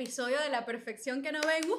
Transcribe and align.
episodio 0.00 0.40
de 0.40 0.48
La 0.48 0.64
Perfección 0.64 1.20
que 1.20 1.30
no 1.30 1.40
ven. 1.42 1.62
¡Woohoo! 1.68 1.78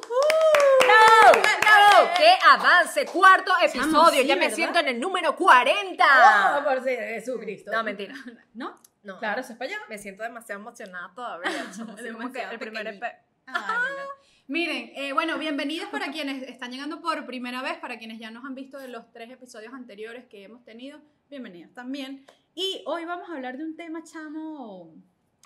¡No! 0.88 1.42
¡No! 1.42 2.14
¡Qué 2.16 2.32
avance! 2.52 3.04
Cuarto 3.08 3.52
episodio. 3.64 4.22
sí, 4.22 4.28
ya 4.28 4.36
me 4.36 4.42
¿verdad? 4.42 4.56
siento 4.56 4.80
en 4.80 4.88
el 4.90 5.00
número 5.00 5.36
40. 5.36 6.60
Oh, 6.60 6.64
por 6.64 6.84
si 6.84 6.90
Jesucristo. 6.92 7.72
No, 7.72 7.84
mentira. 7.84 8.14
¿No? 8.54 8.80
No. 9.02 9.18
Claro, 9.18 9.42
eso 9.42 9.54
es 9.54 9.58
para 9.58 9.72
allá. 9.72 9.80
Me 9.90 9.98
siento 9.98 10.22
demasiado 10.22 10.62
emocionada 10.62 11.12
todavía. 11.16 11.66
Como 12.14 12.32
que 12.32 12.44
el 12.44 12.60
primer 12.60 12.94
mira. 12.94 13.24
Miren, 14.48 14.92
eh, 14.96 15.14
bueno, 15.14 15.40
bienvenidos 15.40 15.90
para 15.90 16.12
quienes 16.12 16.44
están 16.44 16.72
llegando 16.72 17.02
por 17.02 17.26
primera 17.26 17.64
vez, 17.64 17.80
para 17.80 17.98
quienes 17.98 18.20
ya 18.20 18.30
nos 18.30 18.46
han 18.46 18.54
visto 18.54 18.78
de 18.78 18.88
los 18.88 19.12
tres 19.12 19.32
episodios 19.32 19.74
anteriores 19.74 20.26
que 20.26 20.44
hemos 20.44 20.64
tenido, 20.64 21.00
bienvenidos 21.30 21.74
también. 21.74 22.26
Y 22.54 22.84
hoy 22.86 23.06
vamos 23.06 23.30
a 23.30 23.34
hablar 23.34 23.58
de 23.58 23.64
un 23.64 23.76
tema, 23.76 24.04
chamo, 24.04 24.94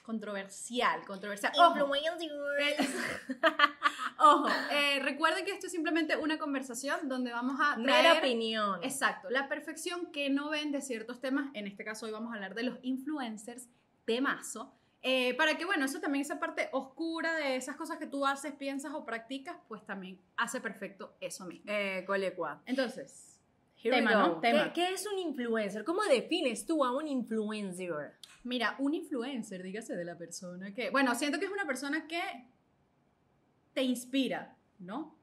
controversial, 0.05 1.03
controversial. 1.05 1.51
Ojo, 1.57 1.85
ojo, 4.19 4.47
eh, 4.71 4.99
recuerden 5.01 5.45
que 5.45 5.51
esto 5.51 5.65
es 5.65 5.71
simplemente 5.71 6.15
una 6.15 6.37
conversación 6.37 7.09
donde 7.09 7.31
vamos 7.31 7.59
a 7.59 7.75
Mera 7.77 8.01
traer... 8.01 8.17
opinión. 8.19 8.79
Exacto, 8.83 9.29
la 9.29 9.49
perfección 9.49 10.11
que 10.11 10.29
no 10.29 10.49
ven 10.49 10.71
de 10.71 10.81
ciertos 10.81 11.19
temas, 11.19 11.49
en 11.55 11.65
este 11.65 11.83
caso 11.83 12.05
hoy 12.05 12.11
vamos 12.11 12.31
a 12.31 12.35
hablar 12.35 12.53
de 12.53 12.63
los 12.63 12.77
influencers, 12.83 13.67
temazo, 14.05 14.73
eh, 15.01 15.35
para 15.35 15.55
que, 15.55 15.65
bueno, 15.65 15.85
eso 15.85 15.99
también, 15.99 16.23
esa 16.23 16.39
parte 16.39 16.69
oscura 16.71 17.35
de 17.35 17.55
esas 17.55 17.75
cosas 17.75 17.97
que 17.97 18.07
tú 18.07 18.25
haces, 18.25 18.53
piensas 18.53 18.93
o 18.93 19.05
practicas, 19.05 19.57
pues 19.67 19.85
también 19.85 20.19
hace 20.37 20.61
perfecto 20.61 21.15
eso 21.19 21.45
mismo. 21.45 21.65
Eh, 21.67 22.03
colecua. 22.07 22.61
Entonces, 22.65 23.34
Here 23.85 23.97
Tema, 23.97 24.11
¿no? 24.13 24.39
Tema. 24.39 24.73
¿Qué, 24.73 24.81
qué 24.87 24.93
es 24.93 25.05
un 25.05 25.19
influencer? 25.19 25.83
¿Cómo 25.83 26.03
defines 26.03 26.65
tú 26.65 26.83
a 26.83 26.95
un 26.95 27.07
influencer? 27.07 28.13
mira, 28.43 28.75
un 28.79 28.93
influencer, 28.93 29.63
dígase 29.63 29.95
de 29.95 30.05
la 30.05 30.17
persona 30.17 30.73
que, 30.73 30.89
bueno, 30.91 31.15
siento 31.15 31.39
que 31.39 31.45
es 31.45 31.51
una 31.51 31.65
persona 31.65 32.07
que 32.07 32.21
te 33.73 33.81
inspira, 33.81 34.55
¿no? 34.79 35.15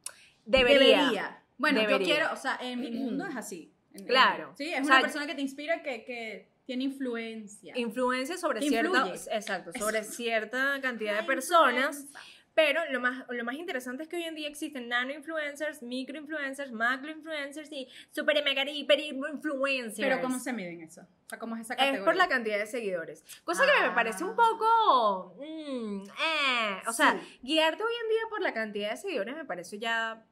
Debería. 0.44 1.42
Bueno, 1.58 1.80
Debería. 1.80 1.98
yo 1.98 2.04
quiero, 2.04 2.32
o 2.32 2.36
sea, 2.36 2.58
en 2.60 2.80
mi 2.80 2.91
mundo 2.91 3.24
es 3.27 3.36
así. 3.36 3.72
En- 3.94 4.06
Claro. 4.06 4.54
Sí, 4.56 4.72
es 4.72 4.80
O 4.80 4.84
una 4.84 4.94
sea, 4.94 5.00
persona 5.02 5.26
que 5.26 5.34
te 5.34 5.41
inspira, 5.42 5.82
que, 5.82 6.04
que 6.04 6.48
tiene 6.66 6.84
influencia. 6.84 7.78
Influencia 7.78 8.36
sobre 8.36 8.60
cierta, 8.62 9.12
exacto, 9.32 9.70
sobre 9.78 10.00
Eso. 10.00 10.12
cierta 10.12 10.80
cantidad 10.80 11.16
de 11.20 11.24
personas. 11.24 12.00
influenza. 12.00 12.20
Pero 12.55 12.81
lo 12.91 13.00
más, 13.00 13.25
lo 13.31 13.45
más 13.45 13.55
interesante 13.55 14.03
es 14.03 14.08
que 14.11 14.17
hoy 14.17 14.25
en 14.25 14.34
día 14.34 14.47
existen 14.47 14.89
nano 14.89 15.12
influencers, 15.12 15.83
micro 15.83 16.19
influencers, 16.19 16.70
macro 16.70 17.11
influencers 17.11 17.72
y 17.72 17.89
super 18.11 18.44
mega 18.44 18.69
hiper 18.70 19.00
influencers. 19.00 19.98
Pero 19.98 20.20
¿cómo 20.20 20.39
se 20.39 20.53
miden 20.53 20.83
eso? 20.83 21.00
O 21.00 21.28
sea, 21.31 21.39
¿cómo 21.39 21.55
es 21.56 21.62
esa 21.62 21.75
Es 21.75 21.78
categoría? 21.78 22.05
por 22.05 22.17
la 22.17 22.28
cantidad 22.28 22.59
de 22.59 22.67
seguidores. 22.67 23.25
Cosa 23.44 23.64
que 23.64 23.81
me 23.81 23.86
Ah. 23.86 23.94
parece 23.94 24.22
un 24.25 24.36
poco. 24.36 25.34
mm, 25.39 26.03
eh. 26.03 26.83
O 26.86 26.92
sea, 26.92 27.12
Sí. 27.19 27.39
guiarte 27.42 27.83
hoy 27.83 27.92
en 28.03 28.09
día 28.11 28.20
por 28.28 28.42
la 28.42 28.53
cantidad 28.53 28.91
de 28.91 28.97
seguidores 28.98 29.34
me 29.34 29.44
parece 29.47 29.78
ya. 29.78 30.22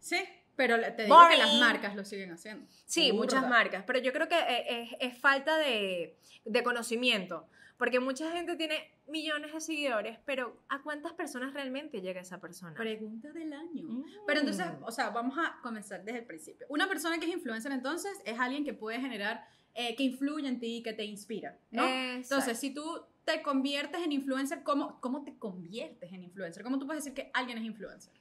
Sí, 0.00 0.18
pero 0.60 0.78
te 0.94 1.04
digo 1.04 1.16
que 1.18 1.24
Boring. 1.24 1.38
las 1.38 1.54
marcas 1.54 1.96
lo 1.96 2.04
siguen 2.04 2.32
haciendo. 2.32 2.66
Sí, 2.84 3.12
Burda. 3.12 3.22
muchas 3.22 3.48
marcas. 3.48 3.84
Pero 3.86 3.98
yo 4.00 4.12
creo 4.12 4.28
que 4.28 4.38
eh, 4.38 4.82
es, 4.82 4.90
es 5.00 5.18
falta 5.18 5.56
de, 5.56 6.18
de 6.44 6.62
conocimiento. 6.62 7.48
Porque 7.78 7.98
mucha 7.98 8.30
gente 8.32 8.56
tiene 8.56 8.92
millones 9.08 9.54
de 9.54 9.60
seguidores, 9.62 10.18
pero 10.26 10.54
¿a 10.68 10.82
cuántas 10.82 11.14
personas 11.14 11.54
realmente 11.54 12.02
llega 12.02 12.20
esa 12.20 12.42
persona? 12.42 12.74
Pregunta 12.74 13.32
del 13.32 13.54
año. 13.54 13.84
Mm. 13.88 14.04
Pero 14.26 14.40
entonces, 14.40 14.66
o 14.82 14.90
sea, 14.90 15.08
vamos 15.08 15.38
a 15.38 15.58
comenzar 15.62 16.04
desde 16.04 16.18
el 16.18 16.26
principio. 16.26 16.66
Una 16.68 16.86
persona 16.86 17.18
que 17.18 17.24
es 17.24 17.32
influencer 17.32 17.72
entonces 17.72 18.12
es 18.26 18.38
alguien 18.38 18.62
que 18.62 18.74
puede 18.74 19.00
generar, 19.00 19.46
eh, 19.72 19.96
que 19.96 20.02
influye 20.02 20.46
en 20.46 20.60
ti, 20.60 20.82
que 20.82 20.92
te 20.92 21.04
inspira, 21.06 21.56
¿no? 21.70 21.84
Exacto. 21.84 22.34
Entonces, 22.34 22.58
si 22.58 22.74
tú 22.74 22.84
te 23.24 23.40
conviertes 23.40 24.02
en 24.02 24.12
influencer, 24.12 24.62
¿cómo, 24.62 25.00
¿cómo 25.00 25.24
te 25.24 25.38
conviertes 25.38 26.12
en 26.12 26.22
influencer? 26.22 26.62
¿Cómo 26.62 26.78
tú 26.78 26.84
puedes 26.84 27.02
decir 27.02 27.14
que 27.14 27.30
alguien 27.32 27.56
es 27.56 27.64
influencer? 27.64 28.12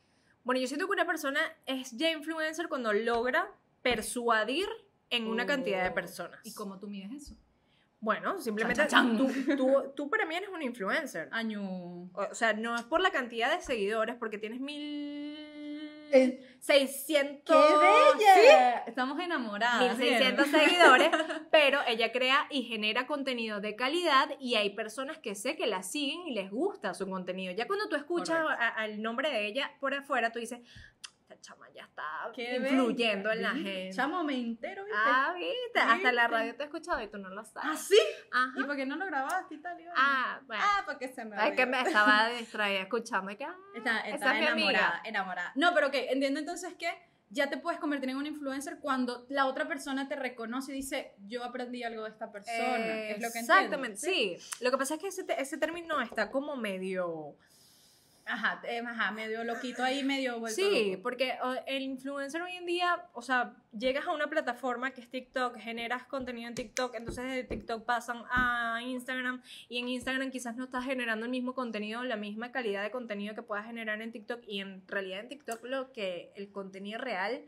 Bueno, 0.49 0.61
yo 0.61 0.67
siento 0.67 0.87
que 0.87 0.93
una 0.93 1.05
persona 1.05 1.39
es 1.67 1.91
ya 1.95 2.09
influencer 2.09 2.69
cuando 2.69 2.91
logra 2.91 3.51
persuadir 3.83 4.67
en 5.11 5.27
una 5.27 5.45
cantidad 5.45 5.83
de 5.83 5.91
Oh. 5.91 5.93
personas. 5.93 6.39
¿Y 6.43 6.55
cómo 6.55 6.79
tú 6.79 6.87
mides 6.87 7.11
eso? 7.11 7.35
Bueno, 7.99 8.41
simplemente 8.41 8.83
Tú, 9.15 9.29
tú, 9.55 9.93
tú 9.95 10.09
para 10.09 10.25
mí 10.25 10.33
eres 10.33 10.49
un 10.49 10.63
influencer. 10.63 11.29
Año. 11.31 11.61
O 12.13 12.27
sea, 12.33 12.53
no 12.53 12.75
es 12.75 12.81
por 12.81 12.99
la 12.99 13.11
cantidad 13.11 13.55
de 13.55 13.61
seguidores, 13.61 14.15
porque 14.15 14.39
tienes 14.39 14.59
mil... 14.59 15.37
Eh, 16.11 16.55
seiscientos... 16.59 17.55
Estamos 18.87 19.19
enamoradas. 19.19 19.97
1600 19.97 20.45
¿sí? 20.47 20.51
seguidores, 20.59 21.09
pero 21.51 21.79
ella 21.87 22.11
crea 22.11 22.47
y 22.49 22.63
genera 22.63 23.07
contenido 23.07 23.59
de 23.61 23.75
calidad 23.75 24.29
y 24.39 24.55
hay 24.55 24.71
personas 24.71 25.17
que 25.17 25.35
sé 25.35 25.55
que 25.55 25.67
la 25.67 25.83
siguen 25.83 26.27
y 26.27 26.33
les 26.33 26.51
gusta 26.51 26.93
su 26.93 27.07
contenido. 27.09 27.53
Ya 27.53 27.67
cuando 27.67 27.87
tú 27.87 27.95
escuchas 27.95 28.37
a- 28.47 28.67
al 28.69 29.01
nombre 29.01 29.29
de 29.29 29.47
ella 29.47 29.71
por 29.79 29.93
afuera, 29.93 30.31
tú 30.31 30.39
dices, 30.39 30.59
chama 31.41 31.67
ya 31.73 31.83
está 31.83 32.31
influyendo 32.35 33.31
en 33.31 33.41
la 33.41 33.53
Sí, 33.53 33.63
gente. 33.63 33.95
Chamo, 33.95 34.23
me 34.23 34.35
entero, 34.35 34.83
¿viste? 34.85 34.99
Ah, 35.03 35.33
viste, 35.35 35.79
hasta 35.79 36.11
la 36.11 36.27
radio 36.27 36.55
te 36.55 36.63
he 36.63 36.65
escuchado 36.65 37.01
y 37.01 37.07
tú 37.07 37.17
no 37.17 37.29
lo 37.29 37.41
¿Ah, 37.41 37.45
sabes. 37.45 37.79
sí? 37.81 37.99
Ajá. 38.31 38.53
¿Y 38.57 38.63
por 38.63 38.75
qué 38.75 38.85
no 38.85 38.95
lo 38.95 39.05
grabaste 39.05 39.55
y 39.55 39.61
tal? 39.61 39.75
Bueno? 39.75 39.91
Ah, 39.95 40.41
bueno. 40.45 40.63
Ah, 40.65 40.83
porque 40.85 41.07
se 41.09 41.25
me 41.25 41.35
es 41.47 41.55
que 41.55 41.65
me 41.65 41.81
estaba 41.81 42.29
distraída 42.39 42.81
escuchando 42.81 43.31
y 43.31 43.35
que, 43.35 43.45
ah, 43.45 43.55
Está, 43.75 43.99
está 44.01 44.37
enamorada, 44.37 44.51
amiga. 44.51 45.01
enamorada. 45.05 45.51
No, 45.55 45.73
pero 45.73 45.87
ok, 45.87 45.95
entiendo 45.95 46.39
entonces 46.39 46.73
que 46.75 46.89
ya 47.31 47.47
te 47.47 47.57
puedes 47.57 47.79
convertir 47.79 48.09
en 48.09 48.17
un 48.17 48.25
influencer 48.25 48.79
cuando 48.79 49.27
la 49.29 49.45
otra 49.45 49.67
persona 49.67 50.07
te 50.07 50.15
reconoce 50.15 50.71
y 50.71 50.75
dice, 50.75 51.13
yo 51.27 51.43
aprendí 51.43 51.83
algo 51.83 52.03
de 52.03 52.09
esta 52.09 52.31
persona. 52.31 52.57
es 52.77 53.21
lo 53.21 53.29
que 53.31 53.39
entiendo. 53.39 53.53
Exactamente, 53.53 53.97
sí. 53.97 54.37
Lo 54.61 54.71
que 54.71 54.77
pasa 54.79 54.95
es 54.95 54.99
que 54.99 55.07
ese, 55.09 55.25
ese 55.37 55.57
término 55.57 56.01
está 56.01 56.31
como 56.31 56.55
medio... 56.55 57.35
Ajá, 58.29 58.61
eh, 58.63 58.79
ajá, 58.85 59.11
medio 59.11 59.43
loquito 59.43 59.83
ahí, 59.83 60.03
medio 60.03 60.39
vuelto 60.39 60.55
Sí, 60.61 60.91
loco. 60.91 61.03
porque 61.03 61.33
el 61.65 61.81
influencer 61.81 62.41
hoy 62.41 62.53
en 62.53 62.65
día, 62.67 63.05
o 63.13 63.21
sea, 63.23 63.55
llegas 63.77 64.05
a 64.05 64.11
una 64.11 64.27
plataforma 64.29 64.91
que 64.91 65.01
es 65.01 65.09
TikTok, 65.09 65.57
generas 65.57 66.03
contenido 66.03 66.47
en 66.47 66.53
TikTok, 66.55 66.93
entonces 66.95 67.25
de 67.25 67.43
TikTok 67.43 67.85
pasan 67.85 68.23
a 68.29 68.79
Instagram 68.83 69.41
y 69.67 69.79
en 69.79 69.89
Instagram 69.89 70.29
quizás 70.29 70.55
no 70.55 70.65
estás 70.65 70.85
generando 70.85 71.25
el 71.25 71.31
mismo 71.31 71.55
contenido, 71.55 72.03
la 72.03 72.17
misma 72.17 72.51
calidad 72.51 72.83
de 72.83 72.91
contenido 72.91 73.33
que 73.33 73.41
puedas 73.41 73.65
generar 73.65 74.01
en 74.01 74.11
TikTok 74.11 74.41
y 74.47 74.59
en 74.59 74.87
realidad 74.87 75.21
en 75.21 75.29
TikTok 75.29 75.63
lo 75.65 75.91
que 75.91 76.31
el 76.35 76.51
contenido 76.51 76.99
real 76.99 77.41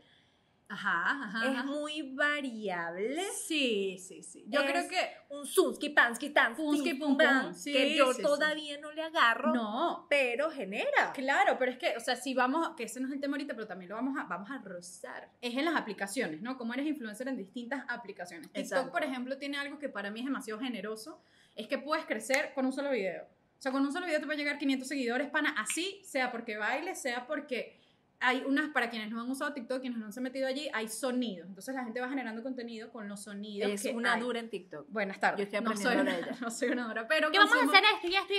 Ajá, 0.72 1.24
ajá. 1.24 1.44
es 1.44 1.56
ajá. 1.58 1.62
muy 1.64 2.14
variable. 2.14 3.22
Sí, 3.46 3.98
sí, 3.98 4.22
sí. 4.22 4.44
Yo 4.48 4.60
Es 4.60 4.70
creo 4.70 4.88
que... 4.88 4.96
Un 5.28 5.46
sunski, 5.46 5.90
pansky, 5.90 6.30
tansky, 6.30 6.62
Funski, 6.62 6.94
pum, 6.94 7.16
pum. 7.16 7.52
Sí, 7.54 7.72
que 7.72 7.94
yo 7.96 8.08
sí, 8.12 8.16
sí. 8.16 8.22
todavía 8.22 8.78
no 8.78 8.90
le 8.92 9.02
agarro, 9.02 9.52
No, 9.52 10.06
pero 10.08 10.50
genera. 10.50 11.12
Claro, 11.12 11.56
pero 11.58 11.72
es 11.72 11.78
que, 11.78 11.96
o 11.96 12.00
sea, 12.00 12.16
si 12.16 12.34
vamos, 12.34 12.70
que 12.76 12.84
ese 12.84 13.00
no 13.00 13.08
es 13.08 13.12
el 13.12 13.20
tema 13.20 13.36
ahorita, 13.36 13.54
pero 13.54 13.66
también 13.66 13.90
lo 13.90 13.96
vamos 13.96 14.18
a, 14.18 14.24
vamos 14.24 14.50
a 14.50 14.58
rozar. 14.58 15.30
Es 15.40 15.54
en 15.54 15.64
las 15.64 15.76
aplicaciones, 15.76 16.40
¿no? 16.42 16.56
Como 16.56 16.72
eres 16.74 16.86
influencer 16.86 17.28
en 17.28 17.36
distintas 17.36 17.84
aplicaciones. 17.88 18.50
TikTok, 18.52 18.90
por 18.90 19.04
ejemplo, 19.04 19.36
tiene 19.36 19.58
algo 19.58 19.78
que 19.78 19.88
para 19.88 20.10
mí 20.10 20.20
es 20.20 20.26
demasiado 20.26 20.60
generoso, 20.60 21.20
es 21.54 21.66
que 21.68 21.78
puedes 21.78 22.06
crecer 22.06 22.52
con 22.54 22.64
un 22.66 22.72
solo 22.72 22.90
video. 22.90 23.24
O 23.24 23.62
sea, 23.62 23.70
con 23.70 23.82
un 23.82 23.92
solo 23.92 24.06
video 24.06 24.18
te 24.18 24.26
puede 24.26 24.38
llegar 24.38 24.58
500 24.58 24.88
seguidores, 24.88 25.30
pana, 25.30 25.54
así, 25.56 26.02
sea 26.04 26.32
porque 26.32 26.56
baile, 26.56 26.94
sea 26.96 27.26
porque 27.26 27.80
hay 28.22 28.42
unas, 28.46 28.70
para 28.70 28.88
quienes 28.90 29.10
no 29.10 29.20
han 29.20 29.30
usado 29.30 29.52
TikTok, 29.52 29.80
quienes 29.80 29.98
no 29.98 30.10
se 30.12 30.20
han 30.20 30.24
metido 30.24 30.46
allí, 30.46 30.68
hay 30.72 30.88
sonidos. 30.88 31.48
Entonces 31.48 31.74
la 31.74 31.84
gente 31.84 32.00
va 32.00 32.08
generando 32.08 32.42
contenido 32.42 32.90
con 32.90 33.08
los 33.08 33.22
sonidos 33.22 33.70
Es 33.70 33.82
que 33.82 33.90
una 33.90 34.14
hay. 34.14 34.20
dura 34.20 34.40
en 34.40 34.48
TikTok. 34.50 34.86
Buenas 34.88 35.20
tardes. 35.20 35.38
Yo 35.38 35.44
estoy 35.58 35.60
no 35.60 35.76
soy, 35.76 35.86
aprendiendo 35.86 36.02
una, 36.02 36.26
de 36.26 36.30
ella. 36.32 36.38
no 36.40 36.50
soy 36.50 36.68
una 36.70 36.88
dura, 36.88 37.08
pero 37.08 37.30
¿Qué 37.30 37.38
vamos 37.38 37.52
a 37.52 37.56
consumo- 37.58 37.70
hacer 37.72 37.84
esto? 37.96 38.08
Ya 38.08 38.20
estoy 38.20 38.36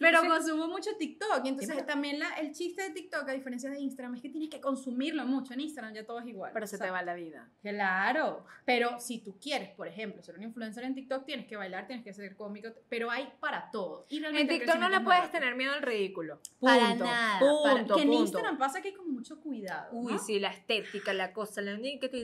pero 0.00 0.20
consumo 0.26 0.68
mucho 0.68 0.90
TikTok. 0.98 1.44
Y 1.44 1.48
entonces 1.48 1.86
también 1.86 2.18
la- 2.18 2.34
el 2.34 2.52
chiste 2.52 2.82
de 2.82 2.90
TikTok, 2.90 3.28
a 3.28 3.32
diferencia 3.32 3.70
de 3.70 3.80
Instagram, 3.80 4.14
es 4.14 4.22
que 4.22 4.28
tienes 4.28 4.50
que 4.50 4.60
consumirlo 4.60 5.24
mucho. 5.26 5.54
En 5.54 5.60
Instagram 5.60 5.94
ya 5.94 6.06
todo 6.06 6.20
es 6.20 6.26
igual. 6.26 6.50
Pero 6.54 6.66
se 6.66 6.78
te 6.78 6.90
va 6.90 7.02
la 7.02 7.14
vida. 7.14 7.48
Claro. 7.62 8.44
Pero 8.64 9.00
si 9.00 9.18
tú 9.18 9.38
quieres, 9.40 9.70
por 9.70 9.88
ejemplo, 9.88 10.22
ser 10.22 10.36
un 10.36 10.42
influencer 10.42 10.84
en 10.84 10.94
TikTok, 10.94 11.24
tienes 11.24 11.46
que 11.46 11.56
bailar, 11.56 11.86
tienes 11.86 12.04
que 12.04 12.12
ser 12.12 12.36
cómico. 12.36 12.68
Pero 12.88 13.10
hay 13.10 13.28
para 13.40 13.70
todo. 13.70 14.06
Y 14.08 14.22
En 14.24 14.48
TikTok 14.48 14.76
no 14.76 14.88
le 14.88 15.00
puedes 15.00 15.30
tener 15.30 15.54
miedo 15.54 15.72
al 15.72 15.82
ridículo. 15.82 16.40
Para 16.60 16.88
Punto. 16.90 17.04
nada. 17.04 17.38
Punto, 17.38 17.62
para- 17.62 17.84
que 17.96 18.02
en 18.02 18.08
punto. 18.08 18.22
Instagram 18.22 18.58
pasa 18.58 18.82
que 18.82 18.94
con 18.98 19.12
mucho 19.14 19.40
cuidado. 19.40 19.88
Uy, 19.92 20.12
¿no? 20.14 20.18
sí, 20.18 20.38
la 20.40 20.50
estética, 20.50 21.12
la 21.14 21.32
cosa, 21.32 21.62
la 21.62 21.72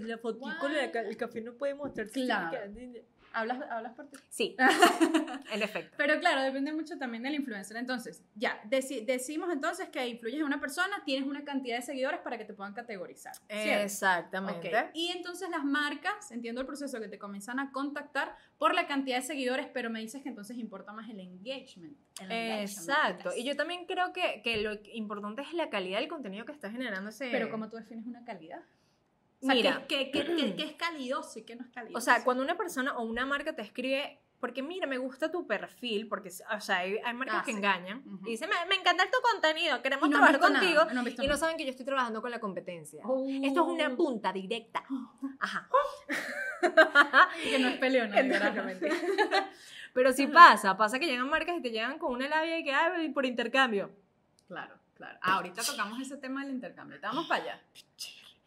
la 0.04 0.18
fotico, 0.18 0.68
la 0.68 0.90
ca- 0.90 1.00
el 1.02 1.16
café 1.16 1.40
no 1.40 1.54
puede 1.54 1.74
mostrarse. 1.74 2.12
Claro. 2.24 2.58
Hablas, 3.34 3.60
hablas 3.70 3.92
por 3.94 4.08
ti. 4.08 4.16
Sí, 4.30 4.56
en 5.52 5.62
efecto. 5.62 5.94
Pero 5.96 6.18
claro, 6.20 6.42
depende 6.42 6.72
mucho 6.72 6.96
también 6.98 7.22
del 7.22 7.34
influencer. 7.34 7.76
Entonces, 7.76 8.22
ya, 8.34 8.62
deci- 8.70 9.04
decimos 9.04 9.50
entonces 9.52 9.88
que 9.90 10.06
influyes 10.06 10.38
en 10.38 10.44
una 10.46 10.60
persona, 10.60 11.02
tienes 11.04 11.28
una 11.28 11.44
cantidad 11.44 11.76
de 11.76 11.82
seguidores 11.82 12.20
para 12.20 12.38
que 12.38 12.44
te 12.44 12.54
puedan 12.54 12.74
categorizar. 12.74 13.34
¿cierto? 13.48 13.82
Exactamente. 13.82 14.68
Ok. 14.76 14.90
Y 14.94 15.08
entonces 15.08 15.50
las 15.50 15.64
marcas, 15.64 16.30
entiendo 16.30 16.60
el 16.60 16.66
proceso 16.66 17.00
que 17.00 17.08
te 17.08 17.18
comienzan 17.18 17.58
a 17.58 17.72
contactar 17.72 18.34
por 18.58 18.74
la 18.74 18.86
cantidad 18.86 19.16
de 19.16 19.22
seguidores, 19.22 19.66
pero 19.72 19.90
me 19.90 20.00
dices 20.00 20.22
que 20.22 20.28
entonces 20.28 20.56
importa 20.58 20.92
más 20.92 21.08
el 21.10 21.20
engagement. 21.20 21.96
el 22.20 22.30
Exacto. 22.60 23.30
Y 23.36 23.44
yo 23.44 23.56
también 23.56 23.86
creo 23.86 24.12
que, 24.12 24.40
que 24.42 24.58
lo 24.58 24.74
importante 24.92 25.42
es 25.42 25.52
la 25.54 25.70
calidad 25.70 25.98
del 25.98 26.08
contenido 26.08 26.44
que 26.44 26.52
está 26.52 26.70
generando 26.70 27.10
ese... 27.10 27.30
Pero 27.30 27.50
¿cómo 27.50 27.68
tú 27.68 27.76
defines 27.76 28.06
una 28.06 28.24
calidad? 28.24 28.60
Sea, 29.44 29.54
Mira. 29.54 29.84
¿qué, 29.86 30.10
qué, 30.10 30.24
qué- 30.24 30.34
qué- 30.36 30.56
qué 30.56 30.62
es 30.70 30.72
calidoso 30.72 31.38
y 31.38 31.42
qué 31.42 31.56
no 31.56 31.64
es 31.64 31.70
calidoso? 31.70 31.98
O 31.98 32.00
sea, 32.00 32.24
cuando 32.24 32.42
una 32.42 32.56
persona 32.56 32.96
o 32.96 33.02
una 33.02 33.26
marca 33.26 33.54
te 33.54 33.62
escribe, 33.62 34.18
porque 34.40 34.62
mira, 34.62 34.86
me 34.86 34.98
gusta 34.98 35.30
tu 35.30 35.46
perfil, 35.46 36.06
porque, 36.08 36.28
o 36.54 36.60
sea, 36.60 36.78
hay, 36.78 36.98
hay 37.04 37.14
marcas 37.14 37.36
Ah, 37.40 37.42
que 37.44 37.52
sí. 37.52 37.56
engañan 37.58 37.98
Ujú. 38.06 38.26
y 38.26 38.30
dicen, 38.32 38.48
me, 38.50 38.56
me 38.68 38.74
encanta 38.80 39.04
tu 39.04 39.18
contenido, 39.32 39.80
queremos 39.82 40.06
Y 40.06 40.10
no 40.10 40.16
trabajar 40.18 40.40
contigo. 40.40 40.80
nada, 40.84 40.92
no 41.02 41.08
y 41.08 41.14
no 41.14 41.22
nada. 41.24 41.36
saben 41.36 41.56
que 41.56 41.64
yo 41.64 41.70
estoy 41.70 41.86
trabajando 41.86 42.20
con 42.22 42.30
la 42.30 42.40
competencia. 42.40 43.02
Oh. 43.06 43.26
Esto 43.42 43.62
es 43.62 43.66
una 43.68 43.96
punta 43.96 44.32
directa. 44.32 44.84
Ajá. 45.40 45.68
que 46.60 47.58
no 47.58 47.68
es 47.68 47.80
no, 48.54 48.64
mentira. 48.64 48.94
Pero 49.94 50.12
sí 50.12 50.26
pasa, 50.26 50.76
pasa 50.76 50.98
que 50.98 51.06
llegan 51.06 51.28
marcas 51.28 51.56
y 51.58 51.62
te 51.62 51.70
llegan 51.70 51.98
con 51.98 52.12
una 52.12 52.28
labia 52.28 52.58
y 52.58 52.64
que, 52.64 52.72
ay, 52.72 53.10
por 53.10 53.24
intercambio. 53.24 53.90
Claro, 54.48 54.74
claro. 54.94 55.18
Ah, 55.22 55.34
ahorita 55.36 55.62
tocamos 55.62 56.00
ese 56.00 56.16
tema 56.16 56.44
del 56.44 56.54
intercambio. 56.54 56.98
Te 57.00 57.06
vamos 57.06 57.26
para 57.28 57.42
allá. 57.44 57.62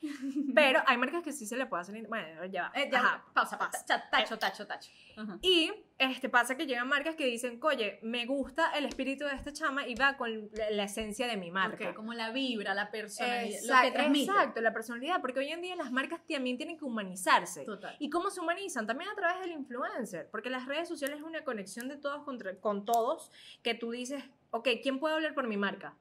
Pero 0.55 0.81
hay 0.85 0.97
marcas 0.97 1.23
que 1.23 1.31
sí 1.31 1.45
se 1.45 1.55
le 1.57 1.65
puede 1.65 1.81
hacer. 1.81 2.07
Bueno, 2.07 2.45
ya 2.45 2.63
va. 2.69 2.71
Eh, 2.75 2.89
ya, 2.91 2.99
Ajá. 2.99 3.25
pausa, 3.33 3.57
pausa. 3.57 3.83
Ta- 3.85 4.09
Tacho, 4.09 4.37
tacho, 4.37 4.67
tacho. 4.67 4.91
Ajá. 5.15 5.39
Y 5.41 5.71
este, 5.97 6.29
pasa 6.29 6.55
que 6.55 6.67
llegan 6.67 6.87
marcas 6.87 7.15
que 7.15 7.25
dicen, 7.25 7.59
oye, 7.63 7.99
me 8.03 8.25
gusta 8.27 8.71
el 8.77 8.85
espíritu 8.85 9.25
de 9.25 9.33
esta 9.33 9.51
chama 9.51 9.87
y 9.87 9.95
va 9.95 10.15
con 10.17 10.49
la, 10.53 10.69
la 10.69 10.83
esencia 10.83 11.25
de 11.27 11.37
mi 11.37 11.49
marca. 11.51 11.89
Ok, 11.89 11.95
como 11.95 12.13
la 12.13 12.31
vibra, 12.31 12.73
la 12.75 12.91
personalidad, 12.91 13.49
lo 13.49 13.55
Exacto, 13.55 13.87
que 13.87 13.91
transmite. 13.93 14.31
exacto, 14.31 14.61
la 14.61 14.73
personalidad, 14.73 15.21
porque 15.21 15.39
hoy 15.39 15.49
en 15.51 15.61
día 15.61 15.75
las 15.75 15.91
marcas 15.91 16.21
también 16.27 16.57
tienen 16.57 16.77
que 16.77 16.85
humanizarse. 16.85 17.65
Total. 17.65 17.95
¿Y 17.99 18.09
cómo 18.11 18.29
se 18.29 18.39
humanizan? 18.39 18.85
También 18.85 19.09
a 19.09 19.15
través 19.15 19.39
del 19.41 19.51
influencer, 19.51 20.29
porque 20.31 20.49
las 20.51 20.65
redes 20.67 20.87
sociales 20.87 21.17
es 21.17 21.23
una 21.23 21.43
conexión 21.43 21.87
de 21.89 21.97
todos 21.97 22.23
contra, 22.23 22.55
con 22.59 22.85
todos, 22.85 23.31
que 23.63 23.73
tú 23.73 23.89
dices, 23.91 24.23
ok, 24.51 24.67
¿quién 24.83 24.99
puede 24.99 25.15
hablar 25.15 25.33
por 25.33 25.47
mi 25.47 25.57
marca? 25.57 25.95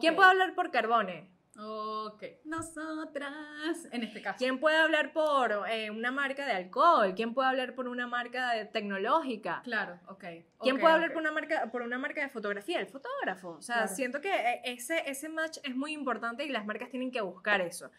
¿Quién 0.00 0.12
Ok. 0.12 0.16
puede 0.16 0.30
hablar 0.30 0.54
por 0.54 0.70
Carbone? 0.70 1.30
Ok. 1.60 2.22
Nosotras. 2.44 3.88
En 3.90 4.04
este 4.04 4.22
caso. 4.22 4.36
¿Quién 4.38 4.60
puede 4.60 4.76
hablar 4.76 5.12
por 5.12 5.52
eh, 5.68 5.90
una 5.90 6.12
marca 6.12 6.46
de 6.46 6.52
alcohol? 6.52 7.14
¿Quién 7.16 7.34
puede 7.34 7.48
hablar 7.48 7.74
por 7.74 7.88
una 7.88 8.06
marca 8.06 8.52
de- 8.52 8.64
tecnológica? 8.66 9.60
Claro, 9.64 9.98
ok. 10.06 10.24
¿Quién 10.60 10.78
puede 10.78 10.94
hablar 10.94 11.12
por 11.12 11.20
una 11.22 11.32
marca 11.32 11.68
por 11.72 11.82
una 11.82 11.98
marca 11.98 12.20
de 12.22 12.28
fotografía? 12.28 12.78
El 12.78 12.86
fotógrafo. 12.86 13.50
O 13.50 13.62
sea, 13.62 13.76
Claro. 13.78 13.94
siento 13.94 14.20
que 14.20 14.32
eh, 14.34 14.60
ese, 14.64 15.02
ese 15.10 15.28
match 15.28 15.58
es 15.64 15.74
muy 15.74 15.92
importante 15.92 16.44
y 16.44 16.48
las 16.48 16.64
marcas 16.64 16.90
tienen 16.90 17.10
que 17.10 17.20
buscar 17.20 17.60
eso. 17.60 17.90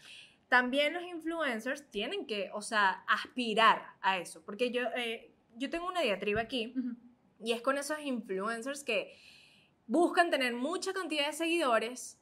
También 0.47 0.93
los 0.93 1.03
influencers 1.03 1.89
tienen 1.91 2.25
que, 2.25 2.49
o 2.53 2.61
sea, 2.61 3.03
aspirar 3.07 3.83
a 4.01 4.17
eso. 4.17 4.41
Porque 4.45 4.71
yo, 4.71 4.83
eh, 4.95 5.33
yo 5.57 5.69
tengo 5.69 5.85
una 5.87 6.01
diatriba 6.01 6.41
aquí 6.41 6.73
y 7.41 7.51
es 7.51 7.61
con 7.61 7.77
esos 7.77 7.99
influencers 7.99 8.83
que 8.83 9.13
buscan 9.85 10.29
tener 10.29 10.53
mucha 10.53 10.93
cantidad 10.93 11.27
de 11.27 11.33
seguidores 11.33 12.15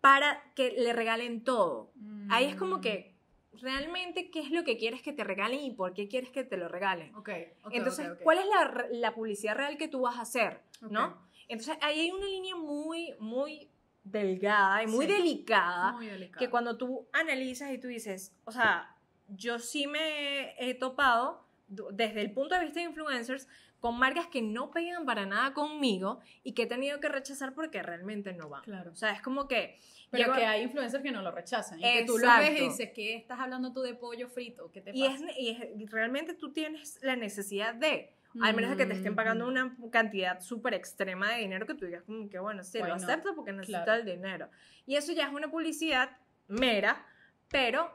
para 0.00 0.42
que 0.54 0.72
le 0.72 0.92
regalen 0.92 1.44
todo. 1.44 1.92
Ahí 2.30 2.46
es 2.46 2.54
como 2.56 2.78
Mm. 2.78 2.80
que, 2.80 3.14
realmente, 3.52 4.30
¿qué 4.30 4.40
es 4.40 4.50
lo 4.50 4.64
que 4.64 4.76
quieres 4.78 5.02
que 5.02 5.12
te 5.12 5.24
regalen 5.24 5.60
y 5.60 5.70
por 5.72 5.92
qué 5.92 6.08
quieres 6.08 6.30
que 6.30 6.44
te 6.44 6.56
lo 6.56 6.68
regalen? 6.68 7.14
Ok, 7.14 7.28
ok, 7.64 7.72
Entonces, 7.72 8.06
ok, 8.06 8.12
ok. 8.16 8.22
¿cuál 8.22 8.38
es 8.38 8.46
la, 8.46 8.86
la 8.92 9.14
publicidad 9.14 9.56
real 9.56 9.76
que 9.76 9.88
tú 9.88 10.02
vas 10.02 10.16
a 10.16 10.22
hacer? 10.22 10.60
¿No? 10.80 11.28
Entonces, 11.48 11.76
ahí 11.82 12.00
hay 12.00 12.10
una 12.12 12.26
línea 12.26 12.54
muy, 12.54 13.14
muy 13.18 13.68
delgada 14.04 14.82
y 14.82 14.86
muy 14.86 15.04
Sí. 15.06 15.12
delicada 15.12 15.92
Muy 15.92 16.06
delicado. 16.06 16.38
que 16.38 16.48
cuando 16.50 16.76
tú 16.78 17.08
analizas 17.12 17.70
y 17.72 17.78
tú 17.78 17.88
dices, 17.88 18.34
o 18.44 18.52
sea, 18.52 18.96
yo 19.28 19.58
sí 19.58 19.86
me 19.86 20.54
he 20.58 20.74
topado 20.74 21.46
desde 21.68 22.20
el 22.22 22.32
punto 22.32 22.54
de 22.54 22.62
vista 22.64 22.80
de 22.80 22.86
influencers 22.86 23.46
con 23.80 23.98
marcas 23.98 24.26
que 24.26 24.42
no 24.42 24.70
pegan 24.70 25.04
para 25.06 25.24
nada 25.26 25.52
conmigo 25.54 26.20
y 26.42 26.52
que 26.52 26.62
he 26.62 26.66
tenido 26.66 27.00
que 27.00 27.08
rechazar 27.08 27.54
porque 27.54 27.82
realmente 27.82 28.32
no 28.34 28.48
van. 28.48 28.62
Claro. 28.62 28.92
O 28.92 28.96
sea, 28.96 29.10
es 29.12 29.22
como 29.22 29.48
que... 29.48 29.78
Pero 30.10 30.32
que 30.34 30.44
hay 30.44 30.62
influencers 30.62 31.02
que 31.02 31.12
no 31.12 31.22
lo 31.22 31.30
rechazan. 31.30 31.78
Y 31.78 31.82
que 31.82 32.04
tú 32.04 32.18
lo 32.18 32.26
ves 32.26 32.50
y 32.50 32.52
Exacto. 32.52 32.64
dices, 32.64 32.90
¿qué 32.94 33.14
estás 33.16 33.38
hablando 33.40 33.72
tú 33.72 33.80
de 33.80 33.94
pollo 33.94 34.28
frito? 34.28 34.70
¿Qué 34.72 34.80
te 34.80 34.90
y, 34.92 35.08
pasa? 35.08 35.24
es, 35.30 35.38
y 35.38 35.48
es- 35.50 35.68
y 35.78 35.86
realmente 35.86 36.34
tú 36.34 36.52
tienes 36.52 36.98
la 37.02 37.16
necesidad 37.16 37.74
de... 37.74 38.12
Al 38.42 38.54
menos 38.54 38.70
de 38.70 38.76
que 38.76 38.86
te 38.86 38.92
estén 38.94 39.16
pagando 39.16 39.44
Mm. 39.46 39.48
una 39.48 39.76
cantidad 39.90 40.40
súper 40.40 40.74
extrema 40.74 41.32
de 41.32 41.38
dinero 41.40 41.66
que 41.66 41.74
tú 41.74 41.84
digas 41.86 42.04
como 42.04 42.28
que 42.28 42.38
bueno, 42.38 42.62
sí, 42.62 42.78
lo 42.78 42.94
acepto 42.94 43.34
porque 43.34 43.52
necesito 43.52 43.82
Claro. 43.82 44.00
el 44.00 44.06
dinero. 44.06 44.48
Y 44.86 44.94
eso 44.94 45.10
ya 45.12 45.26
es 45.26 45.32
una 45.32 45.50
publicidad 45.50 46.16
mera, 46.46 47.04
pero 47.48 47.92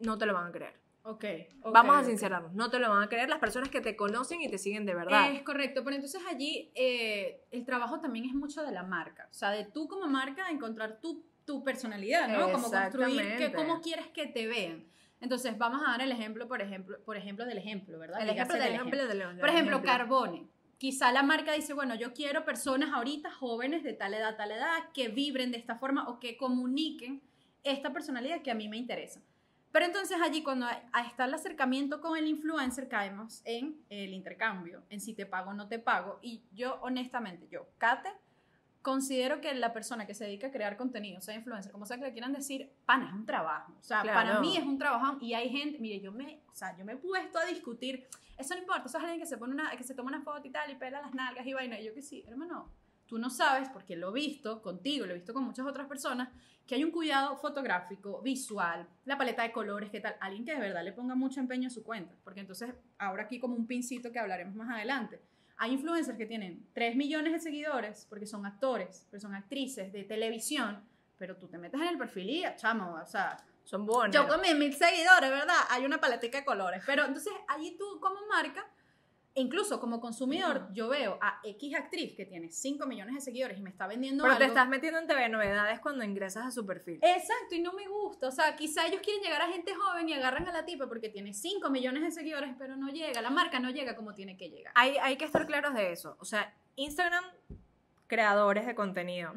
no 0.00 0.18
te 0.18 0.26
lo 0.26 0.34
van 0.34 0.48
a 0.48 0.52
creer. 0.52 0.79
Ok. 1.02 1.24
ok, 1.62 1.72
Vamos 1.72 1.96
a 1.96 2.04
sincerarnos, 2.04 2.52
no 2.52 2.70
te 2.70 2.78
lo 2.78 2.90
van 2.90 3.02
a 3.02 3.08
creer 3.08 3.28
las 3.28 3.38
personas 3.38 3.68
que 3.70 3.80
te 3.80 3.96
conocen 3.96 4.42
y 4.42 4.48
te 4.50 4.58
siguen 4.58 4.84
de 4.86 4.94
verdad. 4.94 5.32
Es 5.32 5.42
correcto, 5.42 5.82
pero 5.82 5.96
entonces 5.96 6.20
allí 6.28 6.70
eh, 6.74 7.42
el 7.50 7.64
trabajo 7.64 8.00
también 8.00 8.26
es 8.26 8.34
mucho 8.34 8.62
de 8.62 8.70
la 8.72 8.82
marca, 8.82 9.26
o 9.30 9.34
sea, 9.34 9.50
de 9.50 9.64
tú 9.64 9.88
como 9.88 10.06
marca 10.06 10.50
encontrar 10.50 11.00
tu, 11.00 11.24
tu 11.44 11.64
personalidad, 11.64 12.28
¿no? 12.28 12.52
Como 12.52 12.70
construir 12.70 13.36
que, 13.36 13.52
cómo 13.52 13.80
quieres 13.80 14.08
que 14.08 14.26
te 14.26 14.46
vean. 14.46 14.84
Entonces, 15.20 15.56
vamos 15.58 15.82
a 15.86 15.90
dar 15.92 16.00
el 16.02 16.12
ejemplo, 16.12 16.48
por 16.48 16.62
ejemplo, 16.62 16.98
por 17.04 17.16
ejemplo 17.16 17.44
del 17.44 17.58
ejemplo, 17.58 17.98
¿verdad? 17.98 18.22
el 18.22 18.30
ejemplo 18.30 18.56
del 18.56 18.72
ejemplo 18.74 19.06
del- 19.06 19.18
del 19.18 19.38
Por 19.38 19.48
ejemplo, 19.48 19.76
ejemplo. 19.76 19.82
Carbone. 19.92 20.48
Quizá 20.78 21.12
la 21.12 21.22
marca 21.22 21.52
dice, 21.52 21.74
bueno, 21.74 21.94
yo 21.94 22.14
quiero 22.14 22.46
personas 22.46 22.90
ahorita 22.94 23.30
jóvenes 23.30 23.82
de 23.84 23.92
tal 23.92 24.14
edad, 24.14 24.36
tal 24.36 24.50
edad, 24.50 24.90
que 24.94 25.08
vibren 25.08 25.50
de 25.52 25.58
esta 25.58 25.76
forma 25.76 26.08
o 26.08 26.18
que 26.18 26.38
comuniquen 26.38 27.20
esta 27.64 27.92
personalidad 27.92 28.40
que 28.40 28.50
a 28.50 28.54
mí 28.54 28.66
me 28.68 28.78
interesa. 28.78 29.20
Pero 29.72 29.86
entonces 29.86 30.18
allí 30.20 30.42
cuando 30.42 30.66
está 31.08 31.24
el 31.26 31.34
acercamiento 31.34 32.00
con 32.00 32.16
el 32.18 32.26
influencer 32.26 32.88
caemos 32.88 33.40
en 33.44 33.80
el 33.88 34.12
intercambio, 34.12 34.82
en 34.90 35.00
si 35.00 35.14
te 35.14 35.26
pago 35.26 35.50
o 35.50 35.54
no 35.54 35.68
te 35.68 35.78
pago. 35.78 36.18
Y 36.22 36.42
yo 36.52 36.78
honestamente, 36.82 37.46
yo, 37.48 37.68
Kate, 37.78 38.10
considero 38.82 39.40
que 39.40 39.52
la 39.54 39.72
persona 39.72 40.06
que 40.06 40.14
se 40.14 40.24
dedica 40.24 40.48
a 40.48 40.50
crear 40.50 40.76
contenido, 40.76 41.20
sea 41.20 41.34
influencer, 41.34 41.70
como 41.70 41.86
sea 41.86 41.98
que 41.98 42.04
le 42.04 42.12
quieran 42.12 42.32
decir, 42.32 42.72
pana, 42.86 43.08
es 43.08 43.12
un 43.14 43.26
trabajo. 43.26 43.74
O 43.78 43.82
sea, 43.82 44.02
Claro. 44.02 44.18
para 44.18 44.40
mí 44.40 44.56
es 44.56 44.64
un 44.64 44.78
trabajo 44.78 45.18
y 45.20 45.34
hay 45.34 45.50
gente, 45.50 45.78
mire, 45.78 46.00
yo 46.00 46.12
me, 46.12 46.40
o 46.50 46.54
sea, 46.54 46.76
yo 46.76 46.84
me 46.84 46.94
he 46.94 46.96
puesto 46.96 47.38
a 47.38 47.44
discutir, 47.44 48.08
eso 48.38 48.54
no 48.54 48.60
importa, 48.60 48.84
eso 48.86 48.96
es 48.98 49.04
alguien 49.04 49.20
que 49.20 49.26
se 49.26 49.36
pone 49.36 49.52
una, 49.52 49.70
que 49.76 49.84
se 49.84 49.94
toma 49.94 50.08
una 50.08 50.22
foto 50.22 50.46
y 50.48 50.50
tal 50.50 50.70
y 50.70 50.76
pela 50.76 51.02
las 51.02 51.12
nalgas 51.12 51.46
y 51.46 51.52
vaina, 51.52 51.78
y 51.78 51.84
yo 51.84 51.94
que 51.94 52.00
sí, 52.02 52.24
hermano, 52.26 52.70
tú 53.10 53.18
no 53.18 53.28
sabes, 53.28 53.68
porque 53.70 53.96
lo 53.96 54.10
he 54.10 54.12
visto 54.12 54.62
contigo, 54.62 55.04
lo 55.04 55.10
he 55.10 55.16
visto 55.16 55.34
con 55.34 55.42
muchas 55.42 55.66
otras 55.66 55.88
personas, 55.88 56.28
que 56.64 56.76
hay 56.76 56.84
un 56.84 56.92
cuidado 56.92 57.36
fotográfico, 57.36 58.22
visual, 58.22 58.88
la 59.04 59.18
paleta 59.18 59.42
de 59.42 59.50
colores, 59.50 59.90
qué 59.90 59.98
tal, 59.98 60.14
alguien 60.20 60.44
que 60.44 60.54
de 60.54 60.60
verdad 60.60 60.84
le 60.84 60.92
ponga 60.92 61.16
mucho 61.16 61.40
empeño 61.40 61.66
a 61.66 61.70
su 61.70 61.82
cuenta, 61.82 62.14
porque 62.22 62.38
entonces, 62.38 62.72
ahora 62.98 63.24
aquí 63.24 63.40
como 63.40 63.56
un 63.56 63.66
pincito 63.66 64.12
que 64.12 64.20
hablaremos 64.20 64.54
más 64.54 64.70
adelante, 64.70 65.20
hay 65.58 65.72
influencers 65.72 66.16
que 66.16 66.26
tienen 66.26 66.68
3 66.72 66.94
millones 66.94 67.32
de 67.32 67.40
seguidores 67.40 68.06
porque 68.08 68.26
son 68.26 68.46
actores, 68.46 69.08
pero 69.10 69.20
son 69.20 69.34
actrices 69.34 69.92
de 69.92 70.04
televisión, 70.04 70.80
pero 71.18 71.36
tú 71.36 71.48
te 71.48 71.58
metes 71.58 71.80
en 71.80 71.88
el 71.88 71.98
perfil 71.98 72.30
y, 72.30 72.44
chamo, 72.54 72.94
o 72.94 73.06
sea, 73.06 73.36
Son 73.64 73.84
buenos. 73.84 74.14
yo 74.14 74.28
con 74.28 74.40
mis 74.40 74.54
mil 74.54 74.72
seguidores, 74.72 75.30
¿verdad? 75.30 75.56
Hay 75.70 75.84
una 75.84 75.98
paletica 75.98 76.38
de 76.38 76.44
colores. 76.44 76.82
Pero 76.86 77.04
entonces 77.04 77.32
allí 77.48 77.76
tú 77.76 77.98
como 78.00 78.24
marca, 78.28 78.64
incluso 79.34 79.80
como 79.80 80.00
consumidor, 80.00 80.68
yo 80.72 80.88
veo 80.88 81.18
a 81.20 81.40
X 81.44 81.74
actriz 81.74 82.14
que 82.16 82.26
tiene 82.26 82.50
5 82.50 82.86
millones 82.86 83.14
de 83.14 83.20
seguidores 83.20 83.58
y 83.58 83.62
me 83.62 83.70
está 83.70 83.86
vendiendo 83.86 84.24
Pero 84.24 84.36
te 84.36 84.44
algo. 84.44 84.54
estás 84.54 84.68
metiendo 84.68 84.98
en 84.98 85.06
TV 85.06 85.28
novedades 85.28 85.80
cuando 85.80 86.04
ingresas 86.04 86.46
a 86.46 86.50
su 86.50 86.66
perfil. 86.66 86.98
Exacto, 87.02 87.54
y 87.54 87.60
no 87.60 87.72
me 87.72 87.86
gusta. 87.86 88.28
O 88.28 88.32
sea, 88.32 88.56
quizá 88.56 88.86
ellos 88.86 89.00
quieren 89.02 89.22
llegar 89.22 89.42
a 89.42 89.48
gente 89.48 89.74
joven 89.74 90.08
y 90.08 90.14
agarran 90.14 90.48
a 90.48 90.52
la 90.52 90.64
tipa 90.64 90.88
porque 90.88 91.08
tiene 91.08 91.32
5 91.32 91.70
millones 91.70 92.02
de 92.02 92.10
seguidores, 92.10 92.54
pero 92.58 92.76
no 92.76 92.88
llega. 92.88 93.22
La 93.22 93.30
marca 93.30 93.60
no 93.60 93.70
llega 93.70 93.94
como 93.96 94.14
tiene 94.14 94.36
que 94.36 94.50
llegar. 94.50 94.72
Hay, 94.76 94.96
hay 94.98 95.16
que 95.16 95.24
estar 95.24 95.46
claros 95.46 95.74
de 95.74 95.92
eso. 95.92 96.16
O 96.18 96.24
sea, 96.24 96.54
Instagram, 96.76 97.24
creadores 98.06 98.66
de 98.66 98.74
contenido. 98.74 99.32